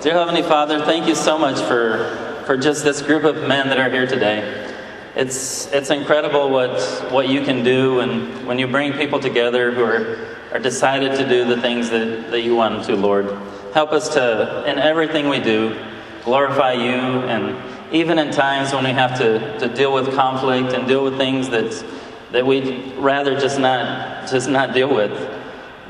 [0.00, 3.78] Dear Heavenly Father, thank you so much for, for just this group of men that
[3.78, 4.72] are here today.
[5.16, 9.82] It's, it's incredible what, what you can do and when you bring people together who
[9.82, 13.26] are, are decided to do the things that, that you want them to, Lord.
[13.74, 15.76] Help us to, in everything we do,
[16.22, 16.92] glorify you
[17.26, 17.60] and
[17.92, 21.48] even in times when we have to, to deal with conflict and deal with things
[21.48, 21.84] that,
[22.30, 25.10] that we'd rather just not, just not deal with.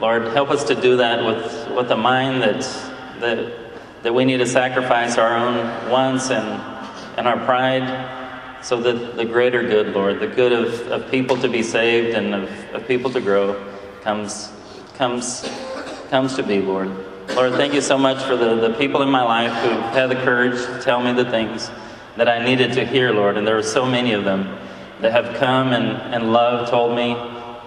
[0.01, 2.63] Lord, help us to do that with, with a mind that,
[3.21, 3.68] that,
[4.03, 6.47] that we need to sacrifice our own wants and,
[7.19, 8.17] and our pride
[8.63, 12.35] so that the greater good, Lord, the good of, of people to be saved and
[12.35, 13.65] of, of people to grow
[14.03, 14.51] comes,
[14.95, 15.49] comes,
[16.11, 16.89] comes to be, Lord.
[17.35, 20.17] Lord, thank you so much for the, the people in my life who had the
[20.17, 21.71] courage to tell me the things
[22.17, 23.37] that I needed to hear, Lord.
[23.37, 24.59] And there are so many of them
[25.01, 27.13] that have come and, and love told me,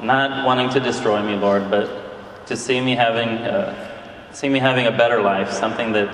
[0.05, 3.90] not wanting to destroy me, Lord, but to see me having, uh,
[4.33, 6.13] see me having a better life, something that,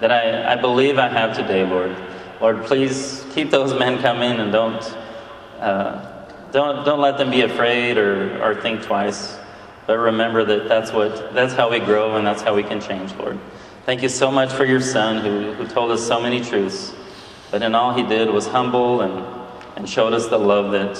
[0.00, 1.96] that I, I believe I have today, Lord.
[2.40, 4.82] Lord, please keep those men coming and don't,
[5.60, 9.38] uh, don't, don't let them be afraid or, or think twice.
[9.86, 13.14] But remember that that's, what, that's how we grow and that's how we can change,
[13.14, 13.38] Lord.
[13.84, 16.92] Thank you so much for your son who, who told us so many truths.
[17.52, 19.24] But in all he did was humble and,
[19.76, 20.94] and showed us the love that,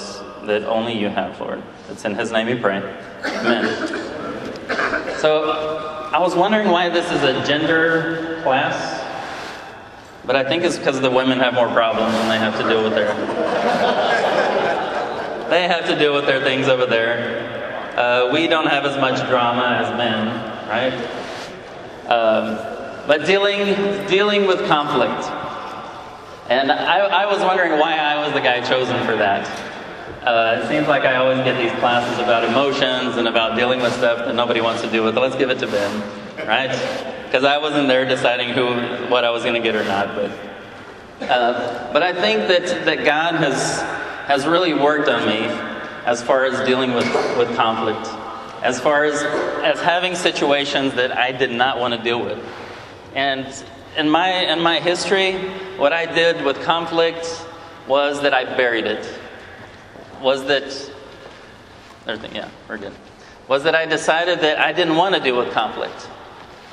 [0.47, 1.61] that only you have, Lord.
[1.89, 2.77] It's in his name we pray.
[3.25, 4.05] Amen.
[5.17, 9.03] So I was wondering why this is a gender class.
[10.25, 12.83] But I think it's because the women have more problems and they have to deal
[12.83, 13.13] with their
[15.49, 17.95] they have to deal with their things over there.
[17.97, 20.27] Uh, we don't have as much drama as men,
[20.67, 20.93] right?
[22.09, 22.57] Um,
[23.07, 25.23] but dealing dealing with conflict,
[26.49, 29.45] and I, I, was wondering why I was the guy chosen for that.
[30.27, 33.93] Uh, it seems like I always get these classes about emotions and about dealing with
[33.93, 35.15] stuff that nobody wants to deal with.
[35.15, 36.01] Let's give it to Ben,
[36.45, 36.71] right?
[37.23, 38.65] Because I wasn't there deciding who
[39.07, 40.31] what I was going to get or not, but.
[41.21, 43.81] Uh, but I think that, that God has
[44.27, 45.45] has really worked on me
[46.05, 47.05] as far as dealing with,
[47.37, 48.05] with conflict,
[48.61, 49.23] as far as,
[49.63, 52.37] as having situations that I did not want to deal with.
[53.15, 53.47] And
[53.95, 55.37] in my, in my history,
[55.77, 57.25] what I did with conflict
[57.87, 59.19] was that I buried it.
[60.21, 60.91] Was that,
[62.33, 62.93] yeah, we're good.
[63.47, 66.09] Was that I decided that I didn't want to deal with conflict.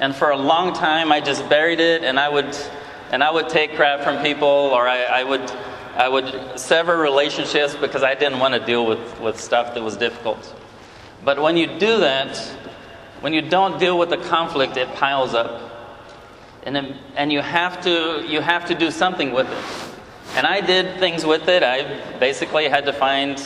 [0.00, 2.56] And for a long time, I just buried it and I would,
[3.12, 5.50] and I would take crap from people or I, I would
[5.96, 9.96] I would sever relationships because I didn't want to deal with, with stuff that was
[9.96, 10.52] difficult.
[11.24, 12.36] But when you do that,
[13.20, 15.70] when you don't deal with the conflict, it piles up.
[16.64, 19.93] And, and you, have to, you have to do something with it.
[20.36, 21.62] And I did things with it.
[21.62, 23.38] I basically had to find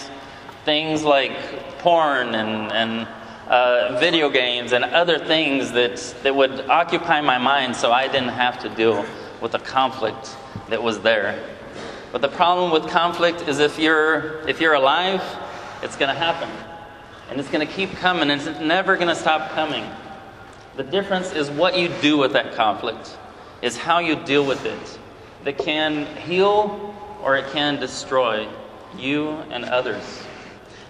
[0.64, 3.08] things like porn and, and
[3.46, 8.30] uh, video games and other things that, that would occupy my mind so I didn't
[8.30, 9.04] have to deal
[9.42, 10.34] with the conflict
[10.70, 11.38] that was there.
[12.10, 15.22] But the problem with conflict is if you're, if you're alive,
[15.82, 16.48] it's going to happen.
[17.30, 19.84] And it's going to keep coming, and it's never going to stop coming.
[20.76, 23.18] The difference is what you do with that conflict,
[23.60, 24.98] is how you deal with it.
[25.44, 28.48] That can heal or it can destroy
[28.96, 30.02] you and others.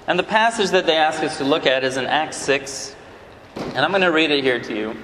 [0.06, 2.96] And the passage that they ask us to look at is in Acts 6,
[3.56, 4.96] and I'm going to read it here to you.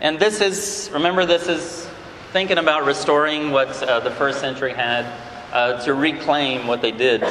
[0.00, 1.88] And this is, remember, this is
[2.32, 5.04] thinking about restoring what uh, the first century had
[5.52, 7.24] uh, to reclaim what they did.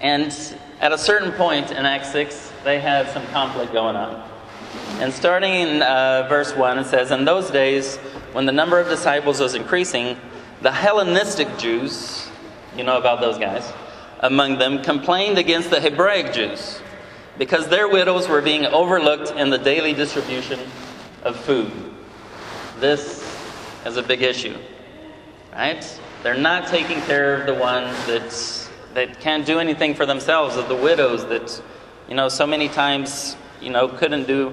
[0.00, 0.34] And
[0.80, 4.28] at a certain point in Acts 6, they had some conflict going on.
[5.00, 7.96] And starting in uh, verse 1, it says, In those days,
[8.32, 10.18] when the number of disciples was increasing,
[10.60, 12.28] the Hellenistic Jews,
[12.76, 13.72] you know about those guys,
[14.20, 16.80] among them complained against the Hebraic Jews
[17.38, 20.58] because their widows were being overlooked in the daily distribution
[21.22, 21.70] of food.
[22.80, 23.24] This
[23.86, 24.56] is a big issue,
[25.52, 26.00] right?
[26.24, 30.68] They're not taking care of the ones that, that can't do anything for themselves, of
[30.68, 31.62] the widows that,
[32.08, 34.52] you know, so many times, you know, couldn't do,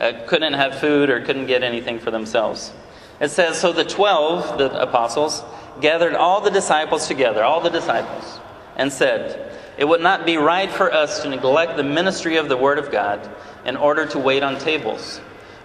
[0.00, 2.72] uh, couldn't have food or couldn't get anything for themselves.
[3.20, 5.44] It says, So the twelve, the apostles,
[5.80, 8.40] gathered all the disciples together, all the disciples,
[8.76, 12.56] and said, It would not be right for us to neglect the ministry of the
[12.56, 13.28] Word of God
[13.64, 15.20] in order to wait on tables.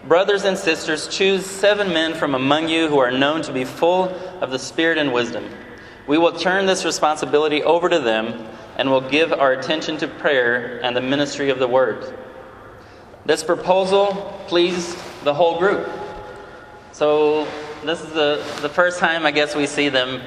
[0.08, 4.10] Brothers and sisters, choose seven men from among you who are known to be full
[4.42, 5.50] of the Spirit and wisdom.
[6.06, 10.80] We will turn this responsibility over to them and will give our attention to prayer
[10.84, 12.18] and the ministry of the Word.
[13.26, 15.90] This proposal pleased the whole group.
[16.98, 17.48] So,
[17.84, 20.20] this is the, the first time I guess we see them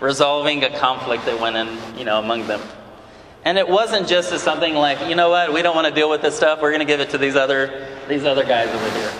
[0.00, 2.60] resolving a conflict that went in, you know, among them.
[3.44, 6.10] And it wasn't just as something like, you know what, we don't want to deal
[6.10, 8.98] with this stuff, we're going to give it to these other, these other guys over
[8.98, 9.12] here.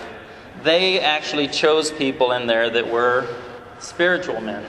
[0.64, 3.32] they actually chose people in there that were
[3.78, 4.68] spiritual men.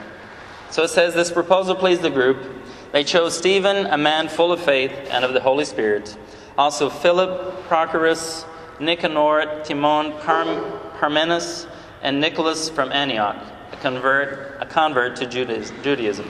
[0.70, 2.46] So it says this proposal pleased the group.
[2.92, 6.16] They chose Stephen, a man full of faith and of the Holy Spirit.
[6.56, 8.44] Also Philip, Prochorus,
[8.78, 11.66] Nicanor, Timon, Parmenas,
[12.02, 13.36] and Nicholas from Antioch,
[13.72, 16.28] a convert, a convert to Judaism.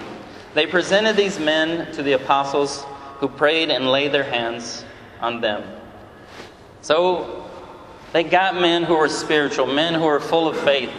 [0.55, 2.85] They presented these men to the apostles
[3.19, 4.85] who prayed and laid their hands
[5.21, 5.63] on them.
[6.83, 7.49] So
[8.13, 10.91] they got men who were spiritual, men who were full of faith,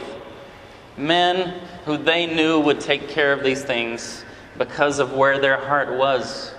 [0.98, 4.24] men who they knew would take care of these things
[4.58, 6.54] because of where their heart was.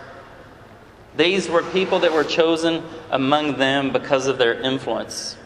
[1.16, 5.36] These were people that were chosen among them because of their influence.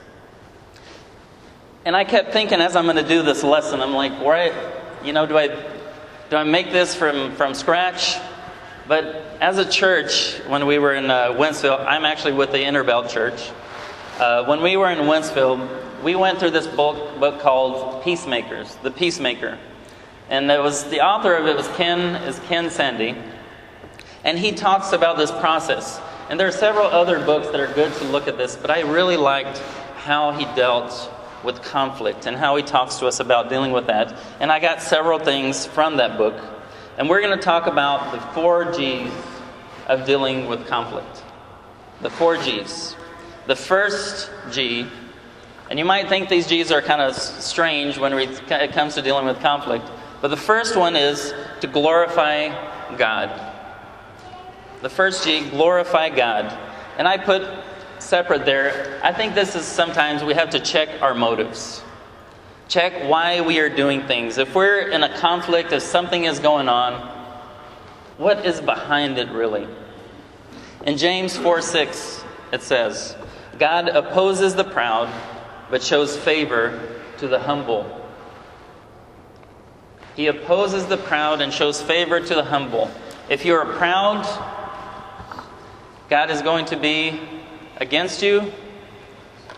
[1.87, 4.53] And I kept thinking as I'm going to do this lesson, I'm like, where,
[5.05, 5.47] you know, do I,
[6.31, 8.17] do I make this from, from scratch?
[8.89, 9.05] But
[9.41, 13.53] as a church, when we were in uh, Wentzville, I'm actually with the Interbelt Church.
[14.19, 18.91] Uh, when we were in Wentzville, we went through this book, book called Peacemakers, The
[18.91, 19.57] Peacemaker.
[20.29, 23.17] And it was the author of it was Ken is Ken Sande.
[24.25, 26.01] And he talks about this process.
[26.31, 28.81] And there are several other books that are good to look at this, but I
[28.81, 29.59] really liked
[29.99, 31.13] how he dealt
[31.47, 34.15] with conflict and how he talks to us about dealing with that.
[34.41, 36.35] And I got several things from that book.
[36.99, 39.11] And we're going to talk about the four G's
[39.87, 41.23] of dealing with conflict.
[42.03, 42.95] The four G's.
[43.47, 44.87] The first G,
[45.71, 49.25] and you might think these G's are kind of strange when it comes to dealing
[49.25, 49.89] with conflict,
[50.21, 52.49] but the first one is to glorify
[52.97, 53.31] God.
[54.83, 56.57] The first G, glorify God.
[56.99, 57.43] And I put
[58.07, 59.01] separate there.
[59.03, 61.83] I think this is sometimes we have to check our motives.
[62.69, 64.39] Check why we are doing things.
[64.39, 66.95] If we're in a conflict, if something is going on,
[68.17, 69.67] what is behind it really?
[70.85, 73.17] In James 4 6, it says,
[73.59, 75.13] God opposes the proud,
[75.71, 77.93] but shows favor to the humble.
[80.15, 82.91] He opposes the proud and shows favor to the humble.
[83.29, 84.25] If you are proud,
[86.09, 87.21] God is going to be
[87.77, 88.53] against you.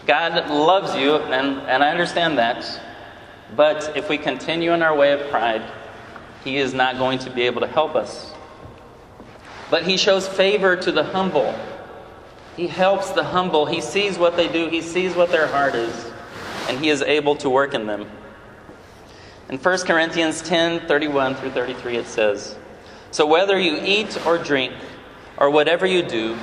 [0.07, 2.81] God loves you, and, and I understand that.
[3.55, 5.63] But if we continue in our way of pride,
[6.45, 8.33] He is not going to be able to help us.
[9.71, 11.55] But He shows favor to the humble.
[12.57, 13.67] He helps the humble.
[13.67, 16.11] He sees what they do, He sees what their heart is,
[16.69, 18.11] and He is able to work in them.
[19.49, 22.57] In 1 Corinthians 10 31 through 33, it says,
[23.11, 24.75] So whether you eat or drink,
[25.39, 26.37] or whatever you do,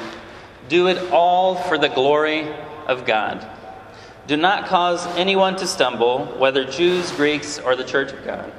[0.68, 2.48] do it all for the glory
[2.88, 3.48] of God.
[4.28, 8.52] Do not cause anyone to stumble, whether Jews, Greeks, or the church of God,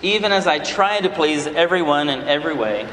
[0.00, 2.88] even as I try to please everyone in every way,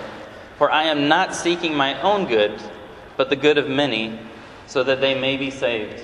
[0.57, 2.59] for I am not seeking my own good,
[3.15, 4.19] but the good of many,
[4.65, 6.01] so that they may be saved.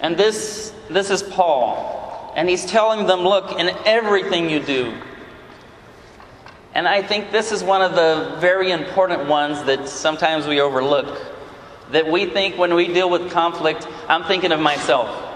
[0.00, 4.92] And this, this is Paul, and he's telling them, look, in everything you do,
[6.74, 11.35] and I think this is one of the very important ones that sometimes we overlook.
[11.92, 15.26] That we think when we deal with conflict, I'm thinking of myself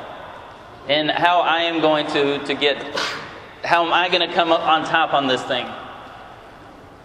[0.90, 2.82] and how I am going to, to get,
[3.62, 5.66] how am I going to come up on top on this thing?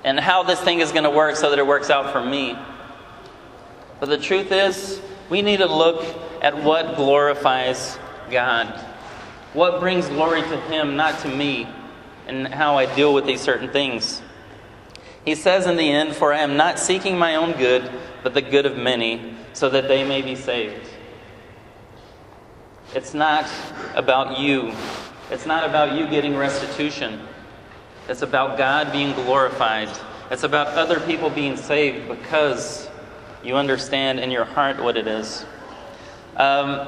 [0.03, 2.57] And how this thing is going to work so that it works out for me.
[3.99, 4.99] But the truth is,
[5.29, 6.03] we need to look
[6.41, 7.97] at what glorifies
[8.31, 8.67] God.
[9.53, 11.67] What brings glory to Him, not to me,
[12.27, 14.21] and how I deal with these certain things.
[15.23, 17.89] He says in the end, For I am not seeking my own good,
[18.25, 20.89] but the good of many, so that they may be saved.
[22.95, 23.47] It's not
[23.93, 24.73] about you.
[25.29, 27.21] It's not about you getting restitution.
[28.09, 29.89] It's about God being glorified.
[30.31, 32.89] It's about other people being saved because
[33.43, 35.45] you understand in your heart what it is.
[36.35, 36.87] Um,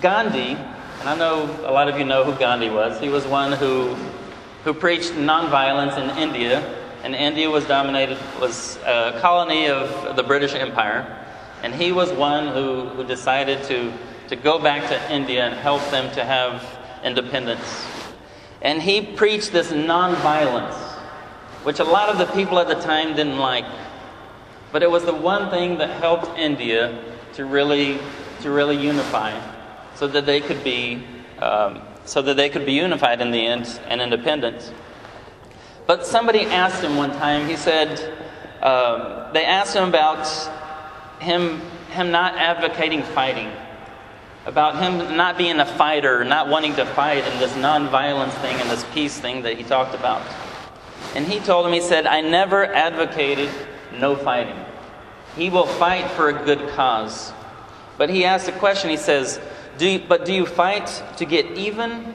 [0.00, 3.50] Gandhi, and I know a lot of you know who Gandhi was, he was one
[3.50, 3.96] who,
[4.62, 10.54] who preached nonviolence in India and India was dominated was a colony of the British
[10.54, 11.04] Empire,
[11.62, 13.92] and he was one who, who decided to,
[14.28, 16.64] to go back to India and help them to have
[17.04, 17.86] independence.
[18.60, 20.76] And he preached this nonviolence,
[21.64, 23.66] which a lot of the people at the time didn't like.
[24.70, 27.02] But it was the one thing that helped India
[27.34, 27.98] to really,
[28.42, 29.32] to really unify,
[29.96, 31.02] so that they could be,
[31.40, 34.72] um, so that they could be unified in the end and independent.
[35.86, 37.98] But somebody asked him one time, he said,
[38.62, 40.26] um, they asked him about
[41.20, 41.60] him,
[41.90, 43.50] him not advocating fighting,
[44.46, 48.70] about him not being a fighter, not wanting to fight, and this nonviolence thing and
[48.70, 50.22] this peace thing that he talked about.
[51.14, 53.50] And he told him, he said, I never advocated
[53.98, 54.56] no fighting.
[55.36, 57.32] He will fight for a good cause.
[57.98, 59.40] But he asked a question, he says,
[59.78, 62.14] do you, but do you fight to get even,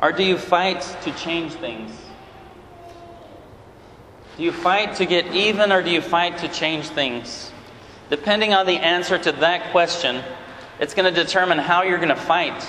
[0.00, 1.90] or do you fight to change things?
[4.40, 7.52] Do you fight to get even, or do you fight to change things?
[8.08, 10.22] Depending on the answer to that question,
[10.78, 12.62] it's going to determine how you're going to fight.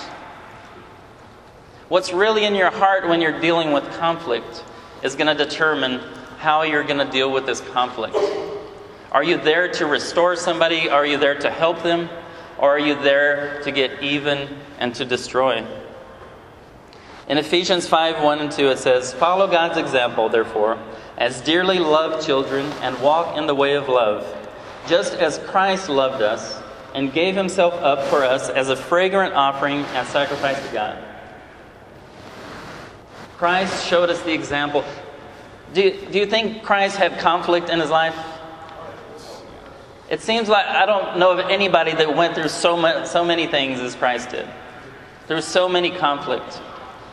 [1.88, 4.66] What's really in your heart when you're dealing with conflict
[5.02, 6.02] is going to determine
[6.40, 8.18] how you're going to deal with this conflict.
[9.14, 10.90] Are you there to restore somebody?
[10.90, 12.10] Are you there to help them?
[12.58, 15.66] Or are you there to get even and to destroy?
[17.30, 20.78] In Ephesians 5 1 and 2, it says, Follow God's example, therefore,
[21.22, 24.26] as dearly loved children, and walk in the way of love,
[24.88, 26.60] just as Christ loved us
[26.96, 30.98] and gave himself up for us as a fragrant offering and sacrifice to God.
[33.38, 34.84] Christ showed us the example.
[35.76, 38.18] Do do you think Christ had conflict in his life?
[40.10, 43.46] It seems like I don't know of anybody that went through so, much, so many
[43.46, 44.48] things as Christ did.
[45.28, 46.60] There was so many conflicts.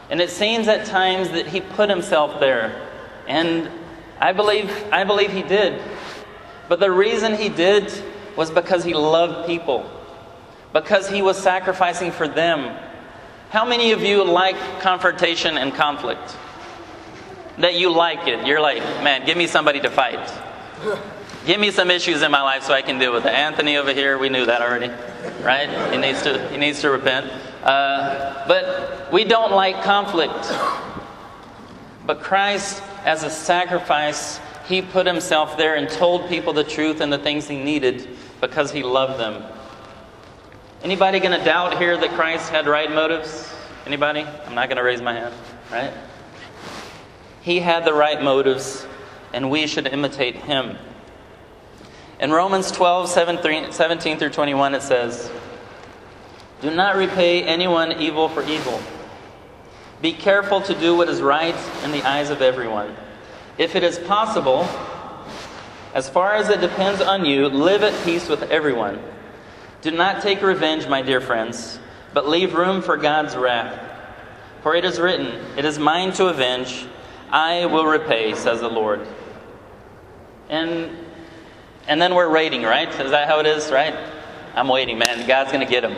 [0.08, 2.88] And it seems at times that he put himself there.
[3.26, 3.70] And
[4.20, 5.80] I believe, I believe he did.
[6.68, 7.92] But the reason he did
[8.36, 9.90] was because he loved people,
[10.72, 12.76] because he was sacrificing for them.
[13.50, 16.36] How many of you like confrontation and conflict?
[17.58, 18.46] That you like it.
[18.46, 20.30] You're like, man, give me somebody to fight.
[21.46, 23.32] Give me some issues in my life so I can deal with it.
[23.32, 24.92] Anthony over here, we knew that already,
[25.42, 25.92] right?
[25.92, 27.32] He needs to, he needs to repent.
[27.64, 30.52] Uh, but we don't like conflict.
[32.08, 37.12] But Christ, as a sacrifice, he put himself there and told people the truth and
[37.12, 38.08] the things he needed
[38.40, 39.42] because he loved them.
[40.82, 43.52] Anybody going to doubt here that Christ had right motives?
[43.84, 44.22] Anybody?
[44.46, 45.34] I'm not going to raise my hand,
[45.70, 45.92] right?
[47.42, 48.86] He had the right motives,
[49.34, 50.78] and we should imitate him.
[52.20, 55.30] In Romans 12, 17 through 21, it says,
[56.62, 58.80] Do not repay anyone evil for evil.
[60.00, 62.94] Be careful to do what is right in the eyes of everyone.
[63.56, 64.68] If it is possible,
[65.94, 69.02] as far as it depends on you, live at peace with everyone.
[69.82, 71.78] Do not take revenge, my dear friends,
[72.14, 73.78] but leave room for God's wrath.
[74.62, 75.26] For it is written,
[75.56, 76.86] It is mine to avenge,
[77.30, 79.06] I will repay, says the Lord.
[80.48, 80.96] And
[81.88, 82.88] and then we're waiting, right?
[83.00, 83.96] Is that how it is, right?
[84.54, 85.26] I'm waiting, man.
[85.26, 85.96] God's going to get him,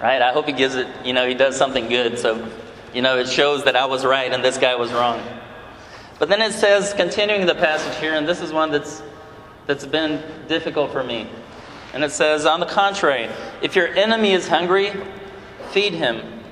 [0.00, 0.22] right?
[0.22, 2.18] I hope he gives it, you know, he does something good.
[2.18, 2.50] So,
[2.94, 5.22] you know, it shows that I was right and this guy was wrong.
[6.18, 9.02] But then it says, continuing the passage here, and this is one that's,
[9.66, 11.28] that's been difficult for me.
[11.92, 13.28] And it says, On the contrary,
[13.62, 14.92] if your enemy is hungry,
[15.72, 16.42] feed him.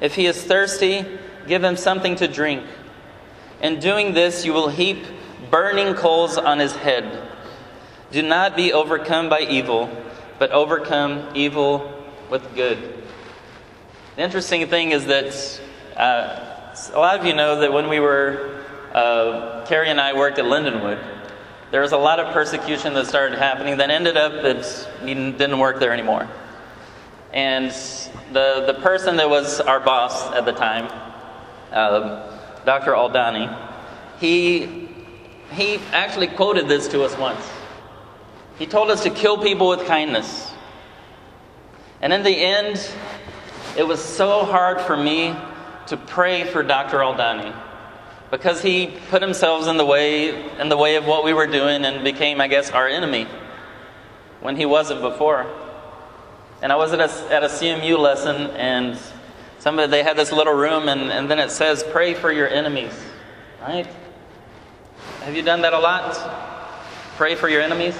[0.00, 1.06] If he is thirsty,
[1.46, 2.64] give him something to drink.
[3.62, 5.04] In doing this, you will heap
[5.50, 7.28] burning coals on his head.
[8.10, 9.90] Do not be overcome by evil,
[10.38, 11.90] but overcome evil
[12.30, 12.78] with good.
[14.16, 15.60] The interesting thing is that
[15.96, 16.54] uh,
[16.92, 20.44] a lot of you know that when we were, uh, Carrie and I worked at
[20.44, 20.98] Lindenwood,
[21.70, 24.32] there was a lot of persecution that started happening that ended up
[25.04, 26.28] he didn't work there anymore.
[27.32, 27.70] And
[28.32, 30.88] the, the person that was our boss at the time,
[31.72, 32.92] uh, Dr.
[32.92, 33.56] Aldani,
[34.20, 34.88] he,
[35.52, 37.44] he actually quoted this to us once.
[38.58, 40.52] He told us to kill people with kindness.
[42.00, 42.88] And in the end,
[43.76, 45.34] it was so hard for me
[45.88, 46.98] to pray for Dr.
[46.98, 47.54] Aldani
[48.30, 51.84] because he put himself in the way in the way of what we were doing
[51.84, 53.26] and became, I guess, our enemy
[54.40, 55.46] when he wasn't before.
[56.62, 58.98] And I was at a, at a CMU lesson, and
[59.58, 62.92] somebody they had this little room, and, and then it says, "Pray for your enemies."
[63.60, 63.86] Right?
[65.20, 66.14] Have you done that a lot?
[67.16, 67.96] Pray for your enemies.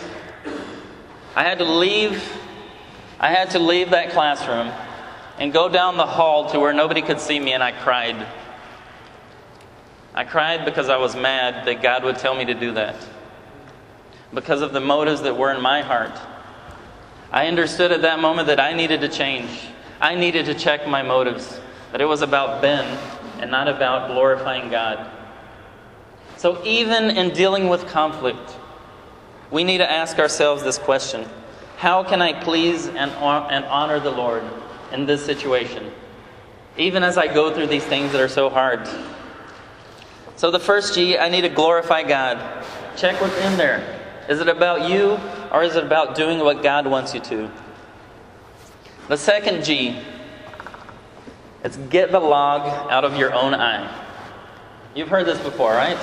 [1.37, 2.23] I had to leave
[3.21, 4.73] I had to leave that classroom
[5.39, 8.27] and go down the hall to where nobody could see me and I cried.
[10.15, 12.97] I cried because I was mad that God would tell me to do that.
[14.33, 16.17] Because of the motives that were in my heart.
[17.33, 19.51] I understood at that moment that I needed to change.
[20.01, 21.61] I needed to check my motives.
[21.91, 22.85] That it was about Ben
[23.41, 25.11] and not about glorifying God.
[26.37, 28.57] So even in dealing with conflict,
[29.51, 31.29] we need to ask ourselves this question
[31.77, 34.45] How can I please and, honor the Lord
[34.95, 35.93] in this situation?
[36.79, 38.89] Even as I go through these things that are so hard.
[40.37, 42.65] So, the first G, I need to glorify God.
[42.97, 44.01] Check what's in there.
[44.29, 45.19] Is it about you
[45.53, 47.51] or is it about doing what God wants you to?
[49.09, 50.01] The second G,
[51.63, 54.03] it's get the log out of your own eye.
[54.95, 55.99] You've heard this before, right?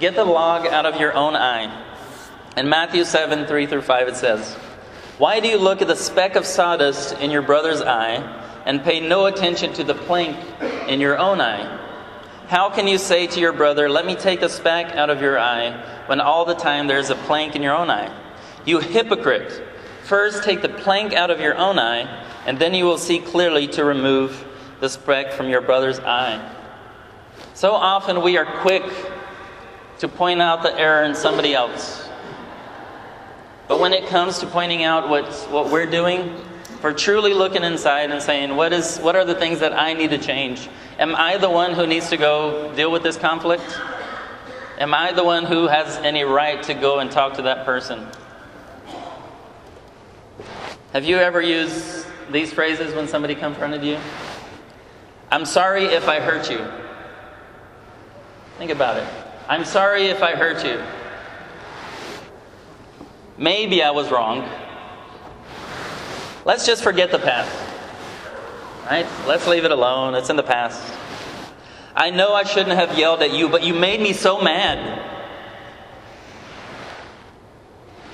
[0.00, 1.82] Get the log out of your own eye.
[2.56, 4.56] In Matthew 7 3 through 5, it says,
[5.16, 8.16] Why do you look at the speck of sawdust in your brother's eye,
[8.66, 10.36] and pay no attention to the plank
[10.88, 11.80] in your own eye?
[12.48, 15.38] How can you say to your brother, Let me take the speck out of your
[15.38, 18.12] eye, when all the time there's a plank in your own eye?
[18.64, 19.62] You hypocrite!
[20.02, 23.68] First take the plank out of your own eye, and then you will see clearly
[23.68, 24.44] to remove
[24.80, 26.54] the speck from your brother's eye.
[27.54, 28.82] So often we are quick
[30.00, 32.08] to point out the error in somebody else.
[33.68, 36.36] But when it comes to pointing out what, what we're doing,
[36.80, 40.10] for truly looking inside and saying, what, is, what are the things that I need
[40.10, 40.68] to change?
[40.98, 43.64] Am I the one who needs to go deal with this conflict?
[44.78, 48.06] Am I the one who has any right to go and talk to that person?
[50.92, 53.98] Have you ever used these phrases when somebody confronted you?
[55.30, 56.66] I'm sorry if I hurt you.
[58.58, 59.08] Think about it.
[59.48, 60.84] I'm sorry if I hurt you.
[63.36, 64.48] Maybe I was wrong.
[66.44, 67.50] Let's just forget the past.
[68.86, 69.06] Right?
[69.26, 70.14] Let's leave it alone.
[70.14, 70.94] It's in the past.
[71.96, 75.02] I know I shouldn't have yelled at you, but you made me so mad.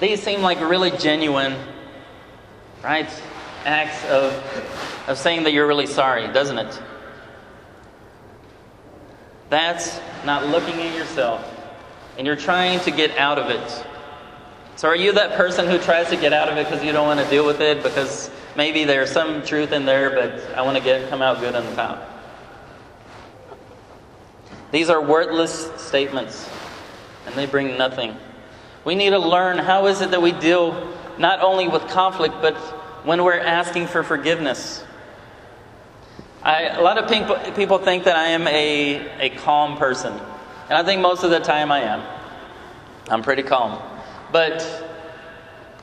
[0.00, 1.56] These seem like really genuine,
[2.82, 3.10] right?
[3.64, 4.32] Acts of,
[5.06, 6.82] of saying that you're really sorry, doesn't it?
[9.50, 11.44] That's not looking at yourself,
[12.16, 13.84] and you're trying to get out of it.
[14.80, 17.06] So, are you that person who tries to get out of it because you don't
[17.06, 20.78] want to deal with it because maybe there's some truth in there, but I want
[20.78, 22.02] to get come out good on the top?
[24.72, 26.48] These are worthless statements,
[27.26, 28.16] and they bring nothing.
[28.86, 32.56] We need to learn how is it that we deal not only with conflict, but
[33.04, 34.82] when we're asking for forgiveness.
[36.42, 40.82] I, a lot of people, think that I am a, a calm person, and I
[40.84, 42.02] think most of the time I am.
[43.10, 43.89] I'm pretty calm.
[44.32, 44.86] But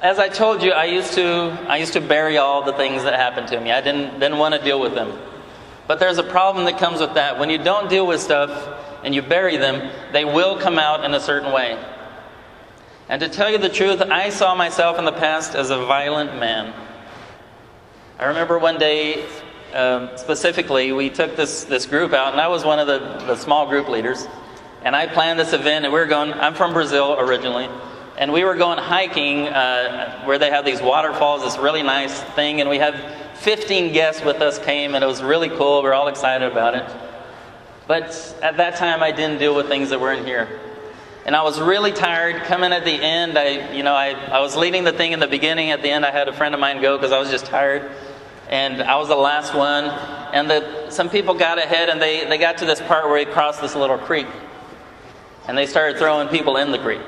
[0.02, 3.14] as I told you, I used to, I used to bury all the things that
[3.16, 3.72] happened to me.
[3.72, 5.18] I didn't, didn't want to deal with them.
[5.88, 7.40] But there's a problem that comes with that.
[7.40, 8.52] When you don't deal with stuff
[9.04, 11.84] and you bury them, they will come out in a certain way.
[13.10, 16.38] And to tell you the truth, I saw myself in the past as a violent
[16.40, 16.74] man.
[18.20, 19.26] I remember one day,
[19.74, 23.36] um, specifically, we took this, this group out, and I was one of the, the
[23.36, 24.28] small group leaders.
[24.84, 27.70] And I planned this event, and we were going, I'm from Brazil originally,
[28.18, 32.62] and we were going hiking uh, where they have these waterfalls, this really nice thing,
[32.62, 32.96] and we had
[33.38, 35.84] 15 guests with us came, and it was really cool.
[35.84, 36.86] We are all excited about it.
[37.88, 40.48] But at that time, I didn't deal with things that weren't here.
[41.26, 42.44] And I was really tired.
[42.44, 45.28] Coming at the end, I, you know, I, I was leading the thing in the
[45.28, 45.72] beginning.
[45.72, 47.92] At the end, I had a friend of mine go because I was just tired.
[48.50, 49.86] And I was the last one.
[50.34, 53.32] And the, some people got ahead and they, they got to this part where we
[53.32, 54.28] crossed this little creek.
[55.48, 57.02] And they started throwing people in the creek.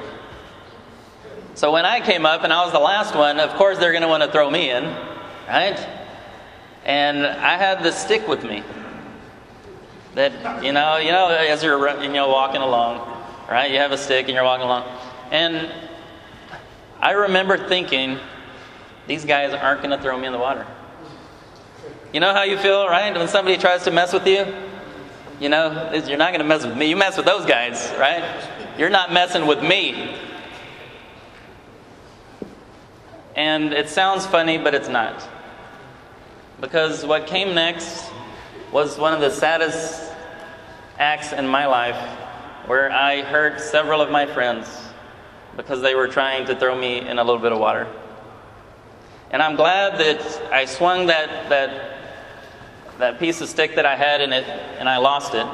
[1.59, 4.03] So when I came up and I was the last one, of course they're going
[4.03, 4.85] to want to throw me in,
[5.45, 5.77] right?
[6.85, 8.63] And I had the stick with me.
[10.15, 12.99] That you know, you know, as you're you know walking along,
[13.51, 13.69] right?
[13.69, 14.87] You have a stick and you're walking along,
[15.31, 15.69] and
[17.01, 18.19] I remember thinking,
[19.07, 20.65] these guys aren't going to throw me in the water.
[22.13, 23.13] You know how you feel, right?
[23.13, 24.45] When somebody tries to mess with you,
[25.41, 26.89] you know, you're not going to mess with me.
[26.89, 28.23] You mess with those guys, right?
[28.77, 30.15] You're not messing with me.
[33.39, 35.25] And it sounds funny, but it's not.
[36.59, 38.11] Because what came next
[38.69, 40.11] was one of the saddest
[40.97, 41.95] acts in my life
[42.67, 44.67] where I hurt several of my friends
[45.55, 47.87] because they were trying to throw me in a little bit of water.
[49.31, 51.97] And I'm glad that I swung that, that,
[52.97, 55.47] that piece of stick that I had in it and I lost it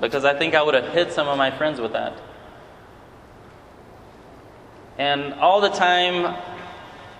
[0.00, 2.18] because I think I would have hit some of my friends with that.
[4.98, 6.36] And all the time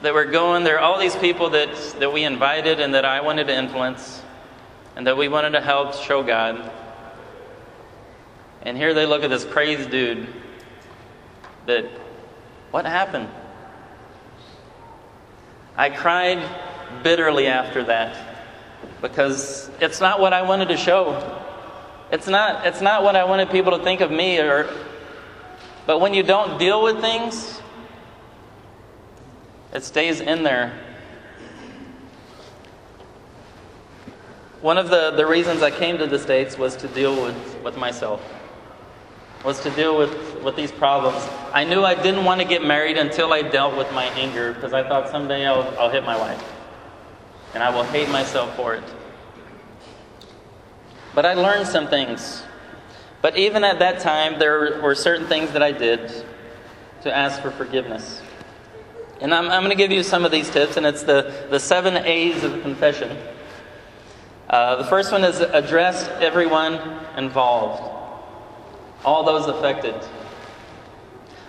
[0.02, 3.20] that we're going, there are all these people that, that we invited and that I
[3.20, 4.20] wanted to influence
[4.96, 6.72] and that we wanted to help show God.
[8.62, 10.26] And here they look at this crazy dude
[11.66, 11.84] that,
[12.72, 13.28] what happened?
[15.76, 16.44] I cried
[17.04, 18.44] bitterly after that
[19.00, 21.40] because it's not what I wanted to show.
[22.10, 24.68] It's not, it's not what I wanted people to think of me or
[25.88, 27.62] but when you don't deal with things,
[29.72, 30.72] it stays in there.
[34.60, 37.76] One of the, the reasons I came to the States was to deal with, with
[37.76, 38.20] myself,
[39.44, 41.22] was to deal with, with these problems.
[41.52, 44.72] I knew I didn't want to get married until I dealt with my anger because
[44.72, 46.42] I thought someday I'll, I'll hit my wife
[47.54, 48.84] and I will hate myself for it.
[51.14, 52.42] But I learned some things.
[53.22, 56.24] But even at that time, there were certain things that I did
[57.02, 58.22] to ask for forgiveness.
[59.20, 61.58] And I'm, I'm going to give you some of these tips, and it's the, the
[61.58, 63.16] seven A's of confession.
[64.48, 66.74] Uh, the first one is address everyone
[67.16, 67.82] involved,
[69.04, 69.94] all those affected.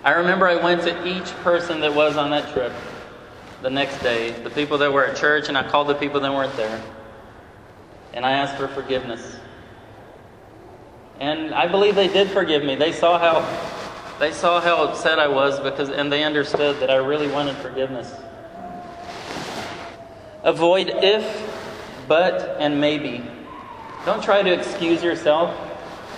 [0.03, 2.73] I remember I went to each person that was on that trip
[3.61, 6.33] the next day, the people that were at church, and I called the people that
[6.33, 6.81] weren't there.
[8.13, 9.37] And I asked for forgiveness.
[11.19, 12.75] And I believe they did forgive me.
[12.75, 13.41] They saw how
[14.19, 18.13] they saw how upset I was because and they understood that I really wanted forgiveness.
[20.43, 23.23] Avoid if, but, and maybe.
[24.05, 25.55] Don't try to excuse yourself.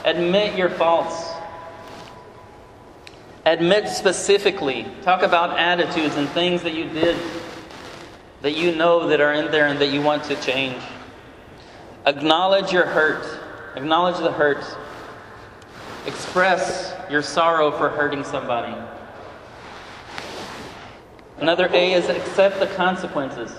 [0.06, 1.32] Admit your faults.
[3.46, 4.86] Admit specifically.
[5.02, 7.18] Talk about attitudes and things that you did
[8.42, 10.82] that you know that are in there and that you want to change.
[12.06, 13.26] Acknowledge your hurt.
[13.76, 14.64] Acknowledge the hurt.
[16.06, 18.76] Express your sorrow for hurting somebody.
[21.38, 23.52] Another A is accept the consequences.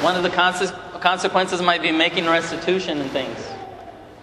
[0.00, 3.38] One of the consequences might be making restitution and things.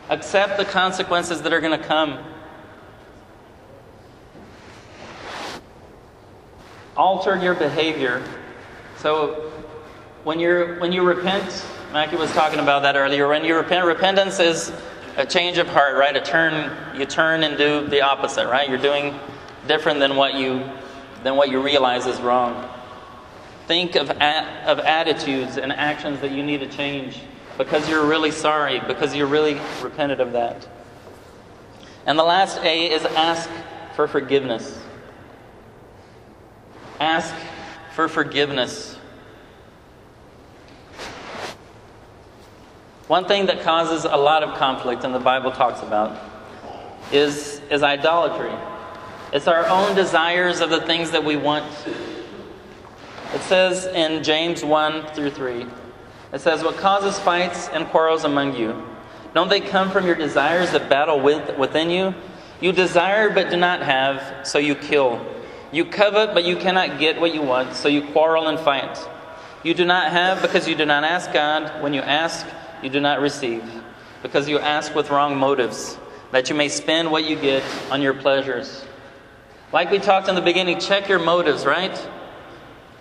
[0.10, 2.20] Accept the consequences that are going to come.
[6.96, 8.24] Alter your behavior.
[8.98, 9.52] So
[10.24, 13.28] when you're when you repent, Mackie was talking about that earlier.
[13.28, 14.72] When you repent, repentance is
[15.18, 16.16] a change of heart, right?
[16.16, 18.70] A turn, you turn and do the opposite, right?
[18.70, 19.18] You're doing
[19.68, 20.70] different than what you
[21.24, 22.70] than what you realize is wrong.
[23.66, 27.20] Think of, a, of attitudes and actions that you need to change
[27.58, 30.68] because you're really sorry, because you're really repented of that.
[32.06, 33.50] And the last A is ask
[33.96, 34.80] for forgiveness.
[37.00, 37.34] Ask
[37.96, 38.96] for forgiveness.
[43.08, 46.20] One thing that causes a lot of conflict, and the Bible talks about,
[47.12, 48.52] is, is idolatry.
[49.32, 51.66] It's our own desires of the things that we want.
[53.34, 55.68] It says in James 1 through 3,
[56.34, 58.84] it says, What causes fights and quarrels among you?
[59.36, 62.16] Don't they come from your desires that battle with, within you?
[62.60, 65.24] You desire but do not have, so you kill.
[65.72, 68.98] You covet but you cannot get what you want, so you quarrel and fight.
[69.64, 71.84] You do not have because you do not ask God.
[71.84, 72.48] When you ask,
[72.86, 73.64] you do not receive,
[74.22, 75.98] because you ask with wrong motives,
[76.32, 78.86] that you may spend what you get on your pleasures.
[79.74, 82.00] Like we talked in the beginning, check your motives, right?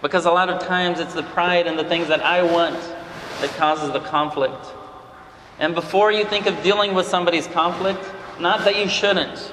[0.00, 2.80] Because a lot of times it's the pride and the things that I want
[3.42, 4.64] that causes the conflict.
[5.58, 8.02] And before you think of dealing with somebody's conflict,
[8.40, 9.52] not that you shouldn't,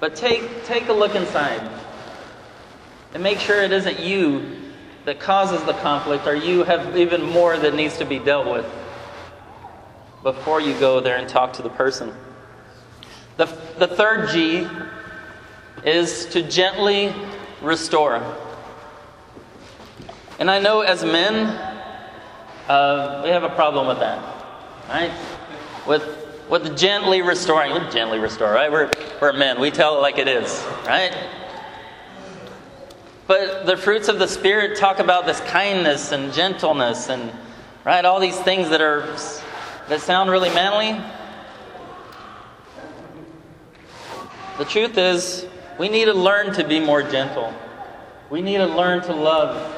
[0.00, 1.60] but take, take a look inside
[3.12, 4.56] and make sure it isn't you
[5.04, 8.64] that causes the conflict or you have even more that needs to be dealt with
[10.22, 12.12] before you go there and talk to the person.
[13.36, 13.46] The,
[13.78, 14.66] the third G
[15.84, 17.12] is to gently
[17.60, 18.22] restore.
[20.38, 21.46] And I know as men,
[22.68, 24.22] uh, we have a problem with that,
[24.88, 25.12] right?
[25.86, 26.04] With,
[26.48, 28.70] with gently restoring, with gently restore, right?
[28.70, 31.12] We're, we're men, we tell it like it is, right?
[33.26, 37.32] But the fruits of the Spirit talk about this kindness and gentleness and,
[37.84, 39.16] right, all these things that are
[39.92, 40.98] that sound really manly?
[44.56, 45.46] The truth is,
[45.78, 47.52] we need to learn to be more gentle.
[48.30, 49.70] We need to learn to love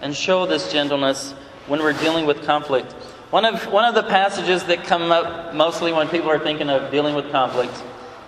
[0.00, 1.30] and show this gentleness
[1.68, 2.90] when we're dealing with conflict.
[3.30, 6.90] One of, one of the passages that come up mostly when people are thinking of
[6.90, 7.84] dealing with conflict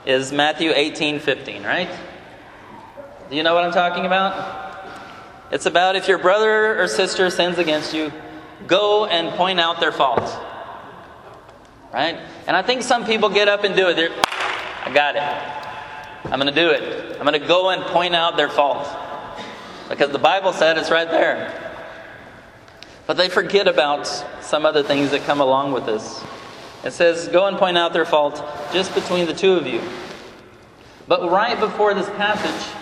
[0.07, 1.91] is Matthew 18 15, right?
[3.29, 4.95] Do you know what I'm talking about?
[5.51, 8.13] It's about if your brother or sister sins against you,
[8.69, 10.31] go and point out their fault
[11.97, 12.21] right?
[12.47, 13.95] And I think some people get up and do it.
[13.95, 14.11] They're,
[14.85, 16.31] I got it.
[16.31, 17.17] I'm going to do it.
[17.19, 18.87] I'm going to go and point out their fault.
[19.89, 21.63] Because the Bible said it's right there.
[23.07, 24.07] But they forget about
[24.43, 26.23] some other things that come along with this.
[26.85, 29.81] It says, Go and point out their fault just between the two of you.
[31.09, 32.75] But right before this passage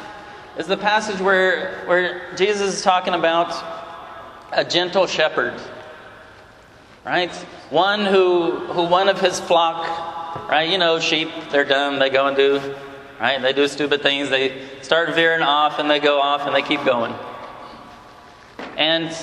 [0.59, 3.53] is the passage where, where Jesus is talking about
[4.51, 5.55] a gentle shepherd
[7.05, 7.35] right?
[7.71, 10.69] One who, who one of his flock, right?
[10.69, 12.75] You know, sheep, they're dumb, they go and do,
[13.21, 13.41] right?
[13.41, 16.85] They do stupid things, they start veering off and they go off and they keep
[16.85, 17.15] going.
[18.77, 19.15] And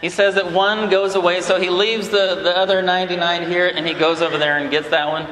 [0.00, 3.86] he says that one goes away, so he leaves the, the other 99 here and
[3.86, 5.26] he goes over there and gets that one.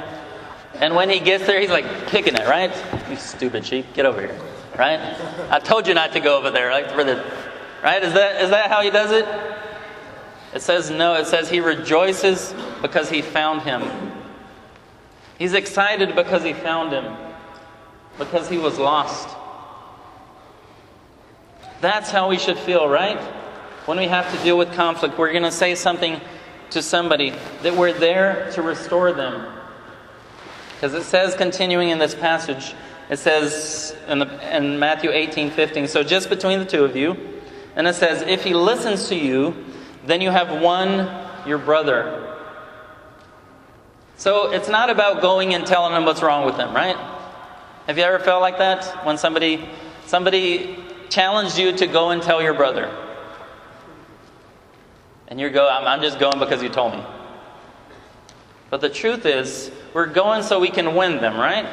[0.74, 2.72] And when he gets there, he's like kicking it, right?
[3.10, 4.40] You stupid sheep, get over here,
[4.78, 4.98] right?
[5.50, 7.22] I told you not to go over there, like for the,
[7.82, 8.02] right?
[8.02, 9.26] Is that is that how he does it?
[10.54, 13.82] It says no, it says he rejoices because he found him.
[15.38, 17.16] He's excited because he found him,
[18.18, 19.28] because he was lost.
[21.80, 23.18] That's how we should feel, right?
[23.90, 26.20] when we have to deal with conflict, we're going to say something
[26.70, 29.52] to somebody, that we're there to restore them.
[30.74, 32.74] Because it says, continuing in this passage,
[33.10, 37.16] it says in, the, in Matthew 18 15, so just between the two of you,
[37.74, 39.56] and it says, if he listens to you,
[40.10, 41.08] then you have won
[41.46, 42.36] your brother.
[44.16, 46.96] So it's not about going and telling them what's wrong with them, right?
[47.86, 49.66] Have you ever felt like that when somebody
[50.06, 50.76] somebody
[51.08, 52.94] challenged you to go and tell your brother?
[55.28, 57.04] And you go, I'm, I'm just going because you told me.
[58.68, 61.66] But the truth is, we're going so we can win them, right?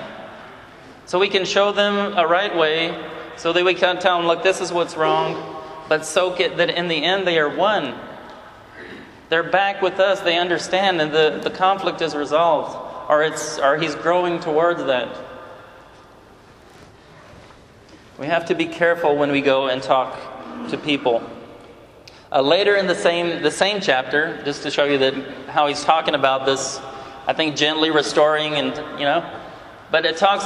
[1.06, 4.44] So we can show them a right way, so that we can tell them, look,
[4.44, 8.00] this is what's wrong, but soak it that in the end they are won.
[9.30, 13.78] They're back with us, they understand, and the, the conflict is resolved, or, it's, or
[13.78, 15.10] he's growing towards that.
[18.18, 20.18] We have to be careful when we go and talk
[20.70, 21.22] to people.
[22.32, 25.14] Uh, later in the same, the same chapter, just to show you that
[25.50, 26.80] how he's talking about this,
[27.28, 29.30] I think gently restoring and, you know,
[29.92, 30.46] but it talks,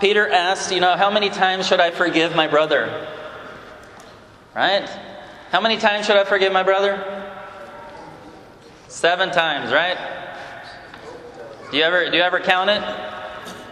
[0.00, 3.08] Peter asked, you know, how many times should I forgive my brother?
[4.54, 4.88] Right?
[5.50, 7.19] How many times should I forgive my brother?
[8.90, 9.96] Seven times, right?
[11.70, 12.82] Do you ever do you ever count it?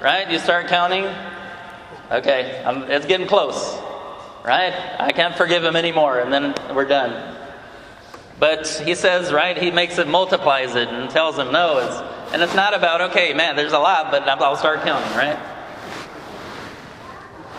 [0.00, 0.30] Right?
[0.30, 1.06] You start counting.
[2.12, 3.76] Okay, I'm, it's getting close,
[4.44, 4.72] right?
[5.00, 7.36] I can't forgive him anymore, and then we're done.
[8.38, 9.58] But he says, right?
[9.60, 13.34] He makes it, multiplies it, and tells him, no, it's, and it's not about, okay,
[13.34, 15.38] man, there's a lot, but I'll start counting, right?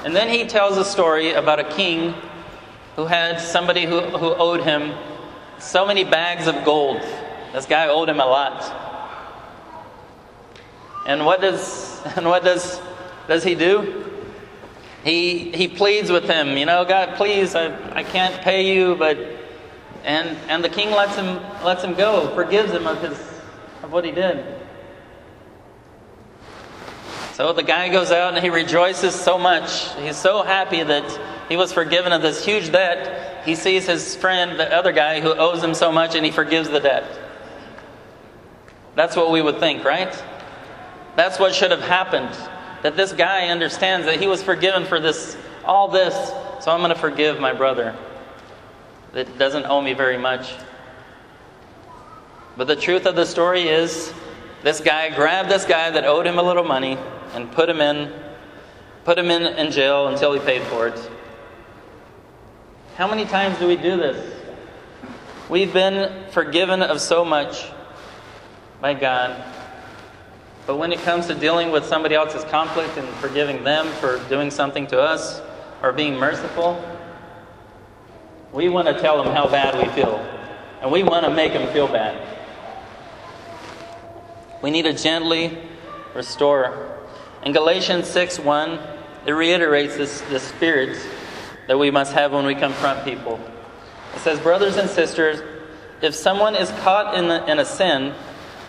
[0.05, 2.15] And then he tells a story about a king
[2.95, 4.93] who had somebody who, who owed him
[5.59, 7.01] so many bags of gold.
[7.53, 8.89] This guy owed him a lot.
[11.05, 12.79] And what does and what does
[13.27, 14.05] does he do?
[15.03, 19.17] He he pleads with him, you know, God, please, I, I can't pay you, but
[20.03, 23.17] and and the king lets him lets him go, forgives him of his
[23.83, 24.45] of what he did.
[27.33, 29.95] So the guy goes out and he rejoices so much.
[29.95, 33.45] He's so happy that he was forgiven of this huge debt.
[33.45, 36.67] He sees his friend, the other guy who owes him so much, and he forgives
[36.67, 37.28] the debt.
[38.99, 40.13] That's what we would think, right?
[41.15, 42.35] That's what should have happened.
[42.83, 46.13] That this guy understands that he was forgiven for this, all this,
[46.59, 47.95] so I'm going to forgive my brother
[49.13, 50.53] that doesn't owe me very much.
[52.57, 54.13] But the truth of the story is
[54.63, 56.97] this guy grabbed this guy that owed him a little money
[57.35, 58.11] and put him in
[59.05, 61.11] put him in, in jail until he paid for it.
[62.97, 64.35] How many times do we do this?
[65.47, 67.71] We've been forgiven of so much
[68.81, 69.43] by God.
[70.65, 74.51] But when it comes to dealing with somebody else's conflict and forgiving them for doing
[74.51, 75.41] something to us
[75.81, 76.83] or being merciful,
[78.53, 80.17] we want to tell them how bad we feel.
[80.81, 82.37] And we want to make them feel bad.
[84.61, 85.57] We need to gently
[86.13, 86.99] restore.
[87.43, 88.79] In Galatians 6 1,
[89.25, 90.97] it reiterates this, this spirit
[91.67, 93.39] that we must have when we confront people.
[94.15, 95.41] It says, Brothers and sisters,
[96.01, 98.13] if someone is caught in, the, in a sin,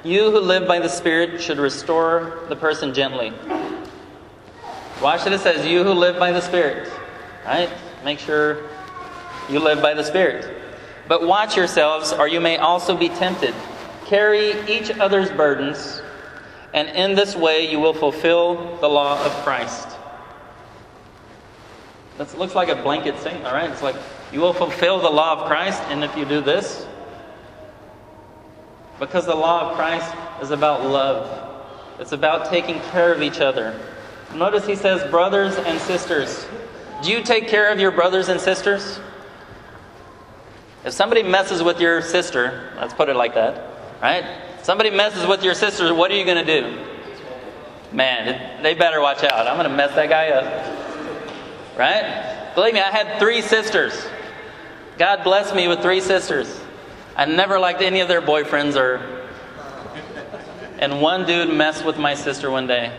[0.05, 3.33] you who live by the Spirit should restore the person gently.
[5.03, 6.91] Watch it, it says, You who live by the Spirit.
[7.45, 7.71] Right?
[8.05, 8.69] Make sure
[9.49, 10.57] you live by the Spirit.
[11.09, 13.55] But watch yourselves, or you may also be tempted.
[14.07, 16.03] Carry each other's burdens,
[16.73, 19.89] and in this way you will fulfill the law of Christ.
[22.19, 23.71] That looks like a blanket statement, all right?
[23.71, 23.97] It's like,
[24.33, 26.87] you will fulfill the law of Christ, and if you do this,
[29.01, 31.49] because the law of Christ is about love,
[31.99, 33.79] it's about taking care of each other.
[34.35, 36.47] Notice he says, brothers and sisters.
[37.03, 39.01] Do you take care of your brothers and sisters?
[40.85, 44.25] If somebody messes with your sister, let's put it like that, right?
[44.63, 46.87] Somebody messes with your sister, what are you going to do?
[47.93, 49.47] Man, they better watch out.
[49.47, 51.77] I'm going to mess that guy up.
[51.77, 52.53] Right?
[52.55, 54.07] Believe me, I had three sisters.
[54.99, 56.61] God blessed me with three sisters.
[57.20, 59.28] I never liked any of their boyfriends or.
[60.78, 62.98] And one dude messed with my sister one day.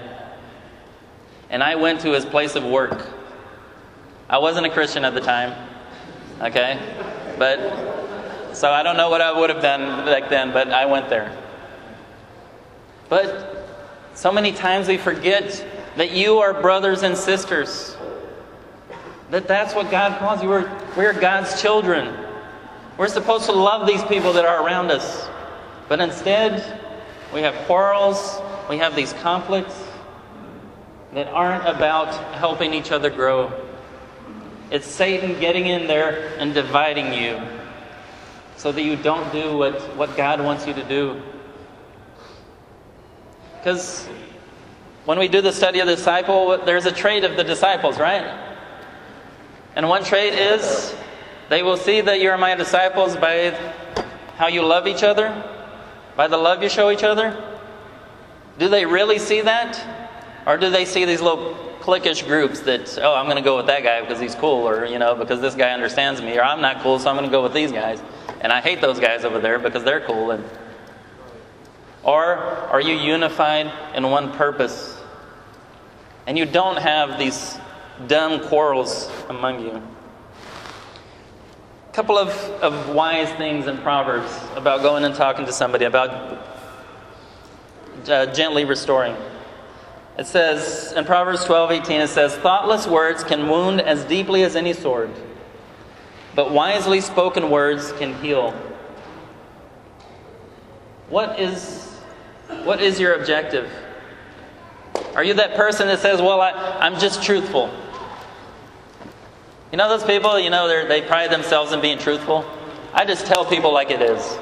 [1.49, 3.07] And I went to his place of work.
[4.29, 5.55] I wasn't a Christian at the time.
[6.39, 6.79] Okay?
[7.39, 11.09] But so I don't know what I would have done back then, but I went
[11.09, 11.35] there.
[13.09, 13.67] But
[14.13, 15.65] so many times we forget
[15.97, 17.97] that you are brothers and sisters.
[19.31, 20.49] That that's what God calls you.
[20.49, 22.30] We're, we're God's children.
[23.01, 25.27] We're supposed to love these people that are around us.
[25.89, 26.79] But instead,
[27.33, 29.73] we have quarrels, we have these conflicts
[31.15, 33.51] that aren't about helping each other grow.
[34.69, 37.41] It's Satan getting in there and dividing you.
[38.55, 41.19] so that you don't do what, what God wants you to do.
[43.57, 44.05] Because
[45.05, 48.59] when we do the study of the disciple, there's a trait of the disciples, right?
[49.75, 50.93] And one trait is
[51.51, 53.51] they will see that you're my disciples by
[54.37, 55.43] how you love each other,
[56.15, 57.43] by the love you show each other.
[58.57, 59.77] Do they really see that?
[60.47, 63.65] Or do they see these little cliquish groups that, oh, I'm going to go with
[63.65, 66.61] that guy because he's cool, or, you know, because this guy understands me, or I'm
[66.61, 68.01] not cool, so I'm going to go with these guys.
[68.39, 70.31] And I hate those guys over there because they're cool.
[70.31, 70.45] And,
[72.03, 74.97] or are you unified in one purpose?
[76.27, 77.59] And you don't have these
[78.07, 79.81] dumb quarrels among you.
[81.93, 82.29] Couple of,
[82.61, 86.39] of wise things in Proverbs about going and talking to somebody, about
[88.07, 89.13] uh, gently restoring.
[90.17, 94.55] It says in Proverbs 12 18, it says, Thoughtless words can wound as deeply as
[94.55, 95.09] any sword,
[96.33, 98.51] but wisely spoken words can heal.
[101.09, 101.89] What is,
[102.63, 103.69] what is your objective?
[105.13, 107.69] Are you that person that says, Well, I, I'm just truthful?
[109.71, 112.45] You know those people, you know, they pride themselves in being truthful?
[112.93, 114.37] I just tell people like it is.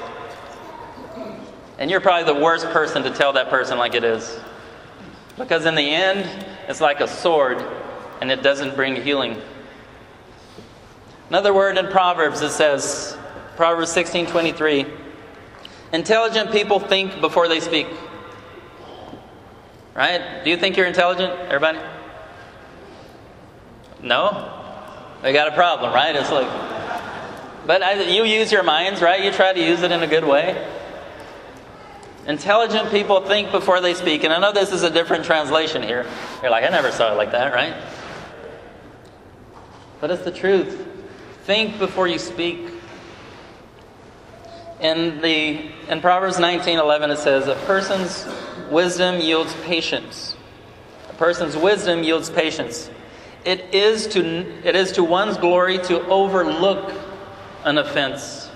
[1.78, 4.40] And you're probably the worst person to tell that person like it is.
[5.38, 6.28] Because in the end,
[6.68, 7.64] it's like a sword
[8.22, 9.40] and it doesn't bring healing.
[11.30, 13.16] Another word in Proverbs it says,
[13.56, 14.92] Proverbs 16:23,
[15.94, 17.88] intelligent people think before they speak.
[19.94, 20.44] Right?
[20.44, 21.80] Do you think you're intelligent, everybody?
[24.02, 24.59] No?
[25.22, 26.16] They got a problem, right?
[26.16, 26.48] It's like,
[27.68, 29.24] but I, you use your minds, right?
[29.24, 30.66] You try to use it in a good way.
[32.26, 34.24] Intelligent people think before they speak.
[34.24, 36.06] And I know this is a different translation here.
[36.42, 37.76] You're like, I never saw it like that, right?
[40.00, 40.88] But it's the truth.
[41.44, 42.60] Think before you speak.
[44.80, 48.26] In the in Proverbs 19:11 it says a person's
[48.72, 50.38] wisdom yields patience.
[51.10, 52.90] A person's wisdom yields patience.
[53.46, 54.22] It is to
[54.68, 56.94] it is to one's glory to overlook
[57.64, 58.50] an offense.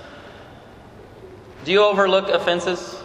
[1.64, 3.00] Do you overlook offenses?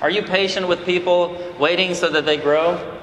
[0.00, 3.00] Are you patient with people, waiting so that they grow?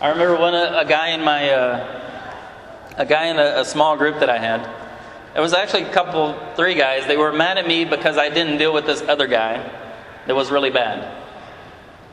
[0.00, 2.00] I remember when a, a guy in my uh,
[2.96, 4.68] a guy in a, a small group that I had.
[5.34, 7.06] It was actually a couple, three guys.
[7.06, 9.58] They were mad at me because I didn't deal with this other guy
[10.26, 11.19] that was really bad.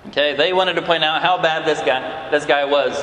[0.09, 2.95] Okay, they wanted to point out how bad this guy this guy was.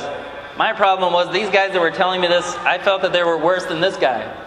[0.57, 3.37] My problem was these guys that were telling me this, I felt that they were
[3.37, 4.41] worse than this guy.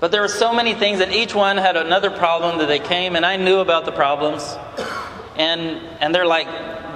[0.00, 3.16] But there were so many things, and each one had another problem that they came,
[3.16, 4.56] and I knew about the problems.
[5.36, 6.46] And, and they're like,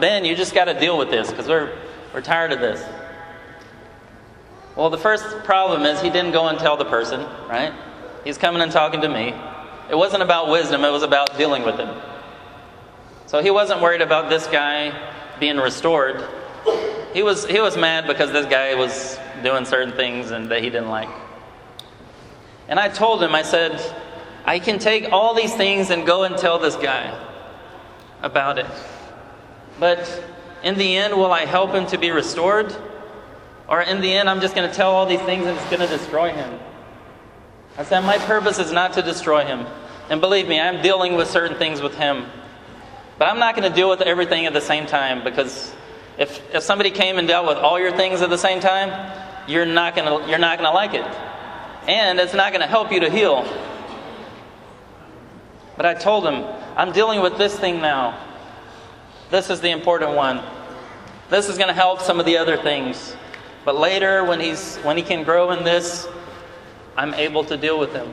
[0.01, 1.77] Ben, you just got to deal with this because we're,
[2.15, 2.83] we're tired of this.
[4.77, 7.75] Well, the first problem is he didn't go and tell the person, right?
[8.25, 9.35] He's coming and talking to me.
[9.91, 11.91] It wasn't about wisdom, it was about dealing with him.
[13.33, 14.93] So he wasn't worried about this guy
[15.41, 16.23] being restored.
[17.15, 20.69] He was, he was mad because this guy was doing certain things and that he
[20.69, 21.09] didn't like.
[22.69, 23.81] And I told him, I said,
[24.45, 27.19] I can take all these things and go and tell this guy
[28.21, 28.67] about it.
[29.81, 30.23] But
[30.63, 32.77] in the end, will I help him to be restored?
[33.67, 35.81] Or in the end, I'm just going to tell all these things and it's going
[35.81, 36.61] to destroy him.
[37.79, 39.65] I said, My purpose is not to destroy him.
[40.11, 42.27] And believe me, I'm dealing with certain things with him.
[43.23, 45.73] But I'm not going to deal with everything at the same time because
[46.19, 48.91] if, if somebody came and dealt with all your things at the same time,
[49.47, 51.05] you're not going to, you're not going to like it
[51.89, 53.47] and it's not going to help you to heal.
[55.77, 56.45] But I told him,
[56.77, 58.19] I'm dealing with this thing now.
[59.31, 60.43] This is the important one.
[61.31, 63.15] This is going to help some of the other things.
[63.65, 66.09] But later, when, he's, when he can grow in this,
[66.97, 68.13] I'm able to deal with him.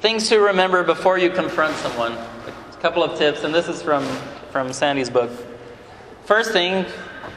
[0.00, 2.12] Things to remember before you confront someone.
[2.12, 4.04] A couple of tips, and this is from,
[4.50, 5.30] from Sande's book.
[6.26, 6.84] First thing,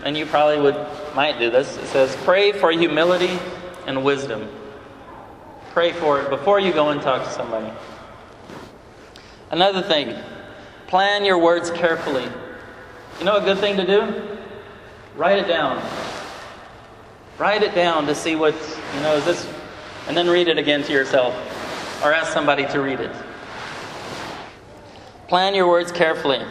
[0.04, 0.76] and you probably would
[1.16, 1.78] might do this.
[1.78, 3.40] It says, "Pray for humility
[3.88, 4.50] and wisdom."
[5.72, 7.72] Pray for it before you go and talk to somebody.
[9.52, 10.16] Another thing,
[10.88, 12.28] plan your words carefully.
[13.20, 14.38] You know a good thing to do?
[15.16, 15.82] Write it down.
[17.38, 18.56] Write it down to see what,
[18.96, 19.48] you know, is this,
[20.08, 21.34] and then read it again to yourself
[22.04, 23.12] or ask somebody to read it.
[25.28, 26.42] Plan your words carefully.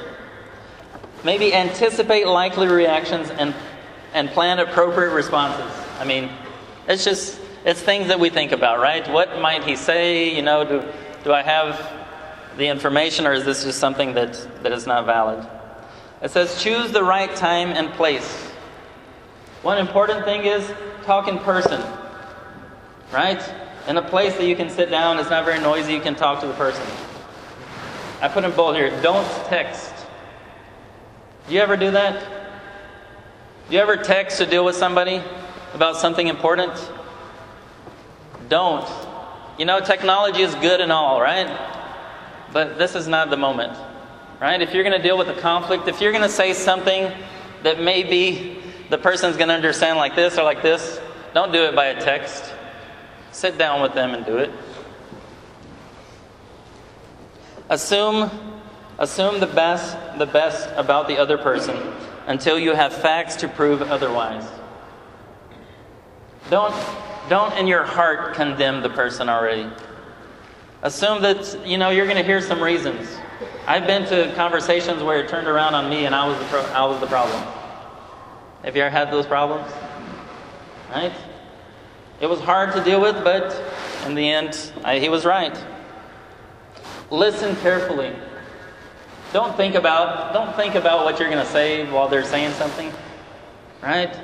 [1.24, 3.54] Maybe anticipate likely reactions and,
[4.14, 5.70] and plan appropriate responses.
[5.98, 6.30] I mean,
[6.86, 9.08] it's just, it's things that we think about, right?
[9.10, 10.34] What might he say?
[10.34, 10.92] You know, do,
[11.24, 11.92] do I have
[12.56, 15.46] the information or is this just something that, that is not valid?
[16.22, 18.44] It says choose the right time and place.
[19.62, 20.70] One important thing is
[21.04, 21.82] talk in person.
[23.12, 23.42] right?
[23.88, 26.40] In a place that you can sit down, it's not very noisy, you can talk
[26.42, 26.84] to the person.
[28.20, 29.94] I put in bold here don't text.
[31.48, 32.20] Do you ever do that?
[33.68, 35.22] Do you ever text to deal with somebody
[35.72, 36.72] about something important?
[38.50, 38.86] Don't.
[39.58, 41.48] You know, technology is good and all, right?
[42.52, 43.72] But this is not the moment,
[44.38, 44.60] right?
[44.60, 47.10] If you're going to deal with a conflict, if you're going to say something
[47.62, 48.60] that maybe
[48.90, 51.00] the person's going to understand like this or like this,
[51.32, 52.52] don't do it by a text.
[53.32, 54.50] Sit down with them and do it.
[57.68, 58.30] Assume
[58.98, 61.76] assume the best the best about the other person
[62.26, 64.44] until you have facts to prove otherwise.
[66.50, 66.74] Don't
[67.28, 69.70] don't in your heart condemn the person already.
[70.82, 73.08] Assume that you know you're going to hear some reasons.
[73.66, 76.72] I've been to conversations where it turned around on me and I was the pro-
[76.72, 77.42] I was the problem.
[78.64, 79.70] Have you ever had those problems?
[80.90, 81.12] Right?
[82.20, 83.62] It was hard to deal with, but
[84.06, 85.56] in the end, I, he was right.
[87.10, 88.14] Listen carefully.
[89.32, 92.92] Don't think about don't think about what you're going to say while they're saying something.
[93.82, 94.14] Right?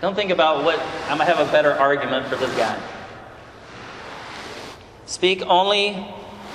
[0.00, 0.78] Don't think about what
[1.08, 2.80] I'm going to have a better argument for this guy.
[5.06, 6.06] Speak only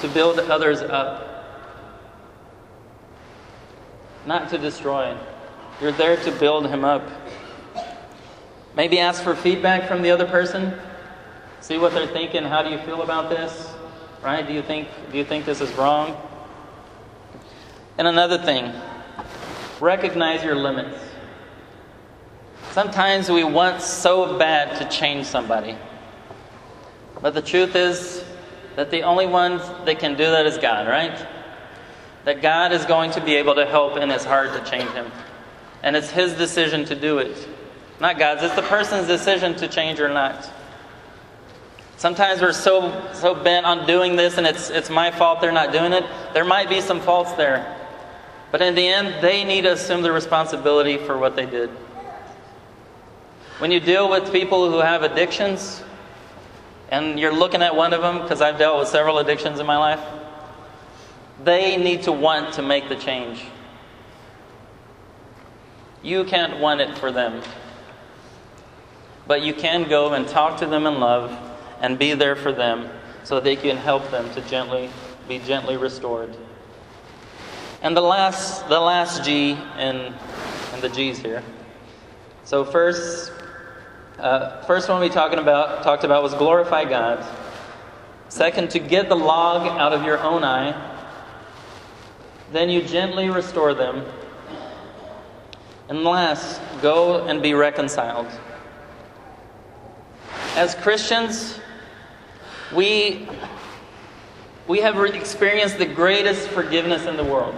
[0.01, 1.45] to build others up,
[4.25, 5.17] not to destroy.
[5.81, 7.07] You're there to build him up.
[8.77, 10.71] Maybe ask for feedback from the other person.
[11.61, 12.43] See what they're thinking.
[12.43, 13.73] How do you feel about this?
[14.21, 14.45] Right?
[14.45, 16.15] Do you think do you think this is wrong?
[17.97, 18.71] And another thing,
[19.79, 20.95] recognize your limits.
[22.69, 25.75] Sometimes we want so bad to change somebody.
[27.19, 28.23] But the truth is
[28.75, 31.25] that the only one that can do that is God, right?
[32.25, 35.11] That God is going to be able to help and it's hard to change him.
[35.81, 37.56] And it's his decision to do it.
[37.99, 40.49] Not God's, it's the person's decision to change or not.
[41.97, 45.71] Sometimes we're so so bent on doing this and it's it's my fault they're not
[45.71, 46.05] doing it.
[46.33, 47.75] There might be some faults there.
[48.51, 51.69] But in the end, they need to assume the responsibility for what they did.
[53.59, 55.83] When you deal with people who have addictions,
[56.89, 59.77] and you're looking at one of them, because I've dealt with several addictions in my
[59.77, 59.99] life,
[61.43, 63.43] they need to want to make the change.
[66.01, 67.41] You can't want it for them.
[69.27, 71.37] But you can go and talk to them in love
[71.81, 72.89] and be there for them
[73.23, 74.89] so they can help them to gently
[75.27, 76.35] be gently restored.
[77.81, 80.13] And the last the last G in
[80.73, 81.43] in the G's here.
[82.45, 83.33] So first
[84.17, 87.23] uh, first one we talking about talked about was glorify God.
[88.29, 90.95] Second, to get the log out of your own eye.
[92.51, 94.05] Then you gently restore them.
[95.89, 98.27] And last, go and be reconciled.
[100.57, 101.59] As Christians,
[102.75, 103.29] we,
[104.67, 107.53] we have experienced the greatest forgiveness in the world.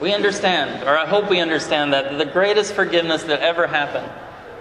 [0.00, 4.10] We understand, or I hope we understand, that the greatest forgiveness that ever happened,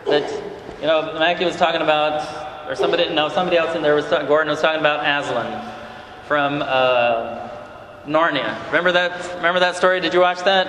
[0.05, 0.31] that,
[0.79, 4.51] you know, Mackie was talking about, or somebody, no, somebody else in there was, Gordon
[4.51, 5.73] was talking about Aslan
[6.27, 7.49] from uh,
[8.05, 8.63] Narnia.
[8.67, 10.01] Remember that, remember that story?
[10.01, 10.67] Did you watch that?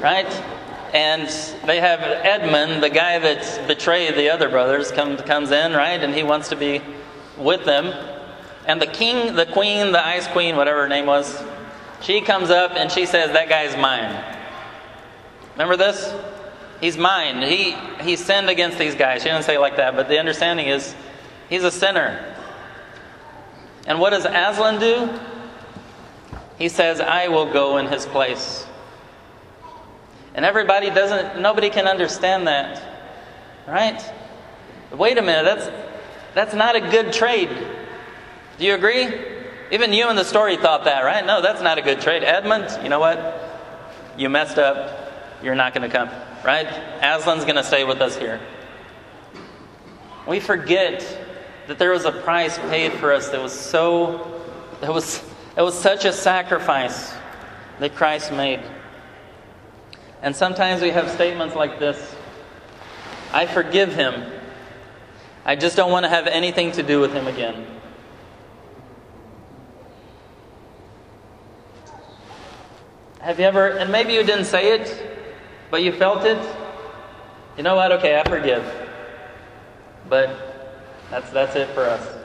[0.00, 0.59] Right?
[0.92, 1.28] And
[1.66, 6.02] they have Edmund, the guy that betrayed the other brothers, comes comes in, right?
[6.02, 6.82] And he wants to be
[7.36, 7.94] with them.
[8.66, 11.42] And the king, the queen, the ice queen, whatever her name was,
[12.00, 14.24] she comes up and she says, That guy's mine.
[15.52, 16.14] Remember this?
[16.80, 17.42] He's mine.
[17.42, 17.72] He,
[18.02, 19.22] he sinned against these guys.
[19.22, 20.94] She didn't say it like that, but the understanding is
[21.48, 22.34] he's a sinner.
[23.86, 25.20] And what does Aslan do?
[26.58, 28.66] He says, I will go in his place.
[30.34, 32.82] And everybody doesn't, nobody can understand that.
[33.66, 34.02] Right?
[34.92, 35.70] Wait a minute, that's,
[36.34, 37.50] that's not a good trade.
[38.58, 39.08] Do you agree?
[39.70, 41.24] Even you in the story thought that, right?
[41.24, 42.24] No, that's not a good trade.
[42.24, 43.48] Edmund, you know what?
[44.16, 44.98] You messed up.
[45.42, 46.10] You're not going to come,
[46.44, 46.66] right?
[47.00, 48.40] Aslan's going to stay with us here.
[50.26, 51.00] We forget
[51.66, 54.42] that there was a price paid for us that was so,
[54.80, 55.22] that was,
[55.56, 57.14] it was such a sacrifice
[57.78, 58.60] that Christ made.
[60.22, 62.14] And sometimes we have statements like this
[63.32, 64.30] I forgive him.
[65.44, 67.66] I just don't want to have anything to do with him again.
[73.20, 75.20] Have you ever, and maybe you didn't say it,
[75.70, 76.38] but you felt it?
[77.56, 77.92] You know what?
[77.92, 78.64] Okay, I forgive.
[80.08, 82.16] But that's, that's it for us.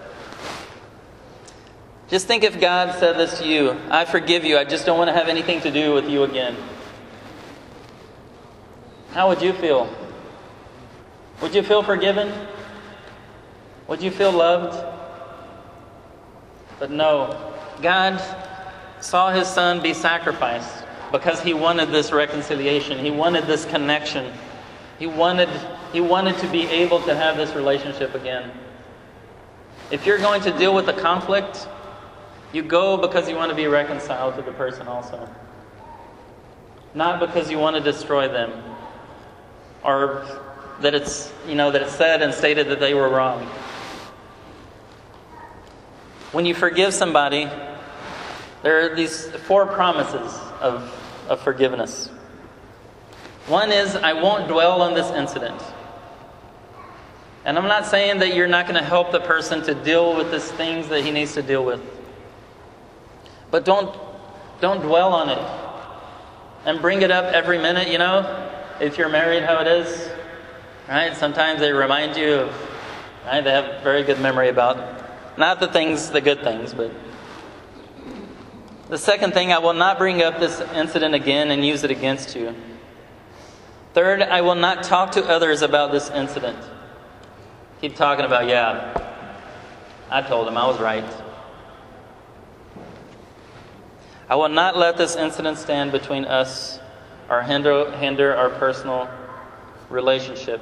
[2.09, 5.09] Just think if God said this to you I forgive you, I just don't want
[5.09, 6.55] to have anything to do with you again.
[9.16, 9.88] How would you feel?
[11.41, 12.34] Would you feel forgiven?
[13.88, 14.76] Would you feel loved?
[16.80, 17.53] But no.
[17.82, 18.22] God
[18.99, 22.99] saw his son be sacrificed because he wanted this reconciliation.
[22.99, 24.34] He wanted this connection.
[24.99, 25.47] He wanted,
[25.93, 28.51] he wanted to be able to have this relationship again.
[29.91, 31.70] If you're going to deal with a conflict,
[32.51, 35.30] you go because you want to be reconciled to the person also.
[36.93, 38.74] Not because you want to destroy them
[39.86, 40.25] or
[40.81, 43.45] that it's, you know, that it's said and stated that they were wrong.
[46.31, 47.47] When you forgive somebody,
[48.61, 50.91] there are these four promises of,
[51.29, 52.07] of forgiveness.
[53.47, 55.61] One is, I won't dwell on this incident.
[57.45, 60.31] And I'm not saying that you're not going to help the person to deal with
[60.31, 61.79] these things that he needs to deal with.
[63.51, 63.95] But don't,
[64.61, 65.61] don't dwell on it.
[66.65, 68.44] And bring it up every minute, you know,
[68.80, 70.09] if you're married, how it is.
[70.88, 71.15] Right?
[71.15, 72.69] Sometimes they remind you of,
[73.26, 73.43] right?
[73.43, 76.91] They have very good memory about, not the things, the good things, but.
[78.88, 82.36] The second thing, I will not bring up this incident again and use it against
[82.36, 82.55] you.
[83.95, 86.59] Third, I will not talk to others about this incident.
[87.82, 88.93] Keep talking about, yeah,
[90.11, 91.03] I told him I was right.
[94.30, 96.80] I will not let this incident stand between us
[97.30, 99.09] or hinder, hinder our personal
[99.89, 100.61] relationship.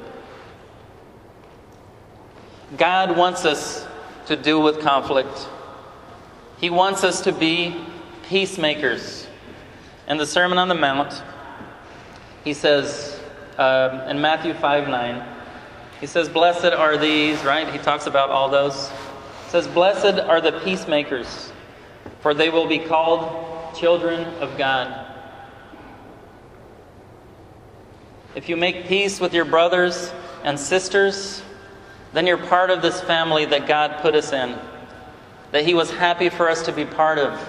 [2.78, 3.86] God wants us
[4.28, 5.48] to deal with conflict.
[6.58, 7.76] He wants us to be
[8.28, 9.28] peacemakers.
[10.08, 11.22] In the Sermon on the Mount,
[12.44, 13.20] he says
[13.58, 15.34] um, in Matthew 5 9,
[16.00, 17.68] he says, Blessed are these, right?
[17.72, 18.90] He talks about all those.
[18.90, 21.52] He says, Blessed are the peacemakers,
[22.22, 25.03] for they will be called children of God.
[28.36, 30.12] If you make peace with your brothers
[30.44, 31.44] and sisters,
[32.14, 34.58] then you're part of this family that God put us in,
[35.52, 37.40] that He was happy for us to be part of,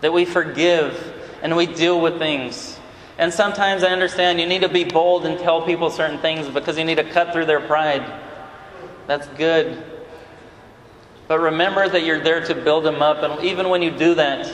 [0.00, 2.78] that we forgive and we deal with things.
[3.18, 6.78] And sometimes I understand you need to be bold and tell people certain things because
[6.78, 8.02] you need to cut through their pride.
[9.06, 9.84] That's good.
[11.28, 13.22] But remember that you're there to build them up.
[13.22, 14.50] And even when you do that,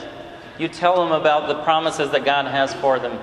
[0.59, 3.19] you tell them about the promises that God has for them,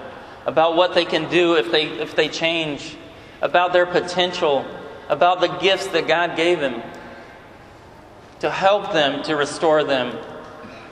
[0.46, 2.96] about what they can do if they, if they change,
[3.42, 4.66] about their potential,
[5.10, 6.82] about the gifts that God gave them,
[8.40, 10.18] to help them, to restore them,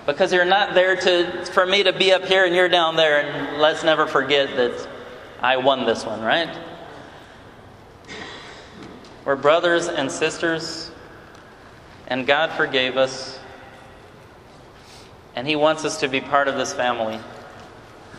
[0.06, 3.22] because you're not there to, for me to be up here and you're down there,
[3.22, 4.88] and let's never forget that
[5.42, 6.58] I won this one, right?
[9.26, 10.92] We're brothers and sisters,
[12.08, 13.40] and God forgave us,
[15.36, 17.20] and He wants us to be part of this family.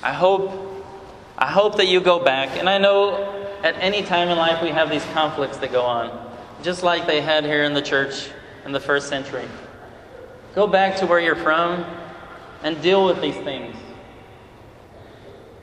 [0.02, 0.73] I hope,
[1.36, 4.68] I hope that you go back, and I know at any time in life we
[4.68, 6.32] have these conflicts that go on,
[6.62, 8.28] just like they had here in the church
[8.64, 9.48] in the first century.
[10.54, 11.84] Go back to where you're from
[12.62, 13.74] and deal with these things.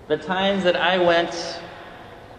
[0.08, 1.62] The times that I went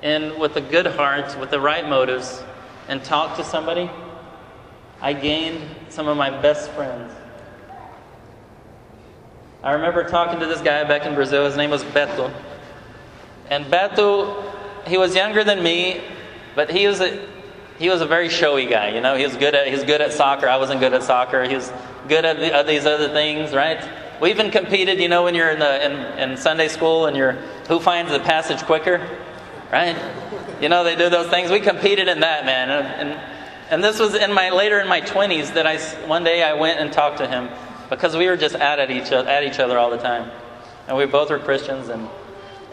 [0.02, 2.42] in with a good heart, with the right motives,
[2.88, 3.90] and talked to somebody,
[5.00, 7.12] I gained some of my best friends.
[9.62, 11.46] I remember talking to this guy back in Brazil.
[11.46, 12.32] His name was Beto.
[13.52, 14.42] And Beto,
[14.86, 16.00] he was younger than me,
[16.54, 17.22] but he was a,
[17.78, 18.94] he was a very showy guy.
[18.94, 20.48] You know, he was good at he was good at soccer.
[20.48, 21.44] I wasn't good at soccer.
[21.44, 21.70] He was
[22.08, 23.86] good at, the, at these other things, right?
[24.22, 25.00] We even competed.
[25.00, 27.32] You know, when you're in the in, in Sunday school and you're
[27.68, 29.06] who finds the passage quicker,
[29.70, 29.98] right?
[30.62, 31.50] You know, they do those things.
[31.50, 32.70] We competed in that, man.
[32.70, 33.20] And, and,
[33.68, 35.76] and this was in my later in my 20s that I
[36.06, 37.50] one day I went and talked to him
[37.90, 40.30] because we were just at each at each other all the time,
[40.88, 41.90] and we both were Christians.
[41.90, 42.08] And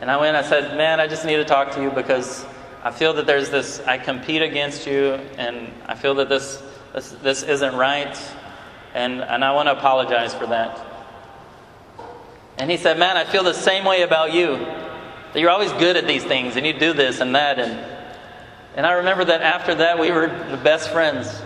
[0.01, 0.35] and I went.
[0.35, 2.45] and I said, man, I just need to talk to you because
[2.83, 7.11] I feel that there's this, I compete against you, and I feel that this, this,
[7.21, 8.17] this isn't right,
[8.93, 10.85] and, and I want to apologize for that.
[12.57, 14.57] And he said, Man, I feel the same way about you.
[14.57, 17.59] That you're always good at these things, and you do this and that.
[17.59, 17.71] And,
[18.75, 21.41] and I remember that after that, we were the best friends.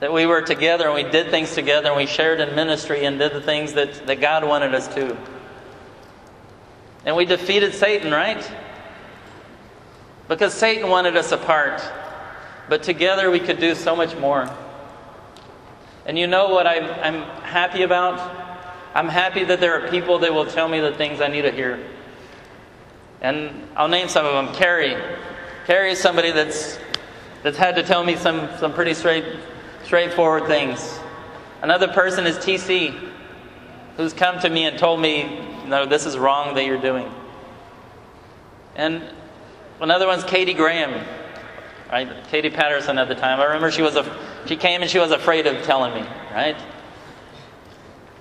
[0.00, 3.18] That we were together and we did things together and we shared in ministry and
[3.18, 5.16] did the things that, that God wanted us to.
[7.04, 8.50] And we defeated Satan, right?
[10.28, 11.82] Because Satan wanted us apart.
[12.68, 14.50] But together we could do so much more.
[16.06, 18.42] And you know what I'm, I'm happy about?
[18.94, 21.50] I'm happy that there are people that will tell me the things I need to
[21.50, 21.84] hear.
[23.20, 24.54] And I'll name some of them.
[24.54, 24.96] Carrie.
[25.66, 26.78] Carrie is somebody that's,
[27.42, 29.24] that's had to tell me some, some pretty straight,
[29.84, 31.00] straightforward things.
[31.62, 33.10] Another person is TC,
[33.96, 37.10] who's come to me and told me, no, this is wrong that you're doing.
[38.76, 39.02] And
[39.80, 41.04] Another one's Katie Graham,
[41.90, 42.08] right?
[42.28, 43.40] Katie Patterson at the time.
[43.40, 46.56] I remember she was a, she came and she was afraid of telling me, right?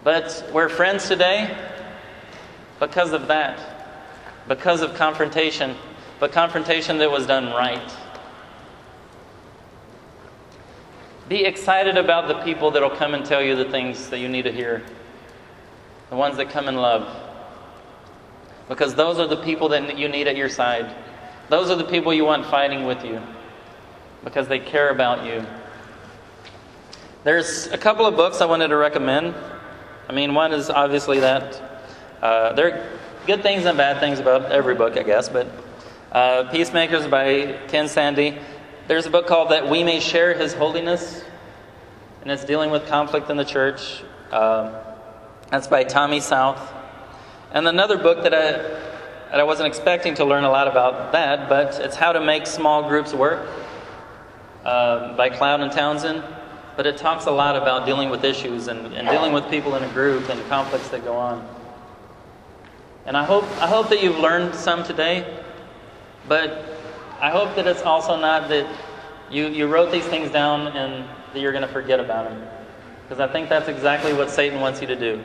[0.04, 1.56] But we're friends today
[2.80, 3.60] because of that,
[4.48, 5.76] because of confrontation,
[6.20, 7.92] but confrontation that was done right.
[11.30, 14.28] Be excited about the people that will come and tell you the things that you
[14.28, 14.84] need to hear,
[16.10, 17.33] the ones that come in love.
[18.70, 20.96] Because those are the people that you need at your side.
[21.50, 23.22] Those are the people you want fighting with you
[24.24, 25.46] because they care about you.
[27.24, 29.36] There's a couple of books I wanted to recommend.
[30.10, 31.62] I mean, one is obviously that.
[32.22, 35.48] Uh, there are good things and bad things about every book, I guess, but
[36.12, 38.40] uh, Peacemakers by Ken Sande.
[38.88, 41.24] There's a book called That We May Share His Holiness,
[42.22, 44.04] and it's dealing with conflict in the church.
[44.32, 44.84] Uh,
[45.50, 46.60] that's by Tommy South.
[47.54, 48.52] And another book that I,
[49.30, 52.48] that I wasn't expecting to learn a lot about that, but it's How to Make
[52.48, 53.48] Small Groups Work
[54.66, 56.24] uh, by Cloud and Townsend.
[56.76, 59.84] But it talks a lot about dealing with issues and, and dealing with people in
[59.84, 61.48] a group and the conflicts that go on.
[63.06, 65.40] And I hope, I hope that you've learned some today,
[66.28, 66.80] but
[67.22, 68.68] I hope that it's also not that
[69.30, 72.48] you, you wrote these things down and that you're going to forget about them.
[73.04, 75.24] Because I think that's exactly what Satan wants you to do.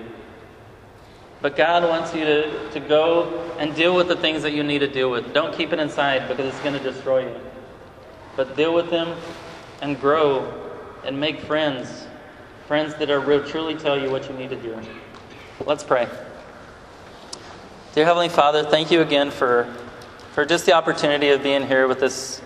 [1.40, 4.80] But God wants you to, to go and deal with the things that you need
[4.80, 5.32] to deal with.
[5.32, 7.40] Don't keep it inside because it's going to destroy you.
[8.36, 9.16] But deal with them
[9.80, 10.52] and grow
[11.04, 12.06] and make friends.
[12.66, 14.78] Friends that are real, truly tell you what you need to do.
[15.64, 16.08] Let's pray.
[17.94, 19.72] Dear Heavenly Father, thank you again for
[20.38, 22.40] for just the opportunity of being here with this,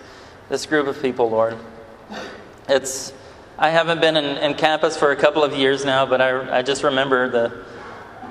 [0.49, 1.59] this group of people, Lord.
[2.66, 3.12] It's,
[3.59, 6.62] I haven't been in, in campus for a couple of years now, but I, I
[6.62, 7.64] just remember the,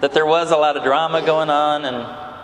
[0.01, 1.95] that there was a lot of drama going on and,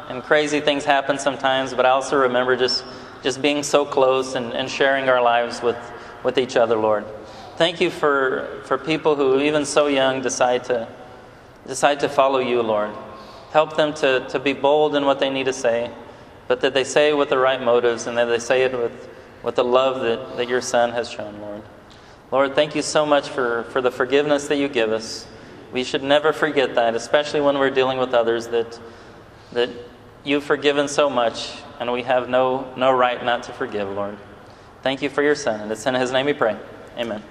[0.09, 2.85] and crazy things happen sometimes, but I also remember just,
[3.23, 5.77] just being so close and, and sharing our lives with,
[6.23, 7.05] with each other, Lord.
[7.57, 10.87] Thank you for, for people who, even so young, decide to,
[11.65, 12.91] decide to follow you, Lord.
[13.51, 15.91] Help them to, to be bold in what they need to say
[16.47, 19.09] but that they say it with the right motives and that they say it with,
[19.43, 21.61] with the love that, that your Son has shown, Lord.
[22.31, 25.27] Lord, thank you so much for, for the forgiveness that you give us.
[25.71, 28.79] We should never forget that, especially when we're dealing with others, that,
[29.51, 29.69] that
[30.23, 34.17] you've forgiven so much and we have no, no right not to forgive, Lord.
[34.81, 36.57] Thank you for your Son, and it's in His name we pray.
[36.97, 37.23] Amen.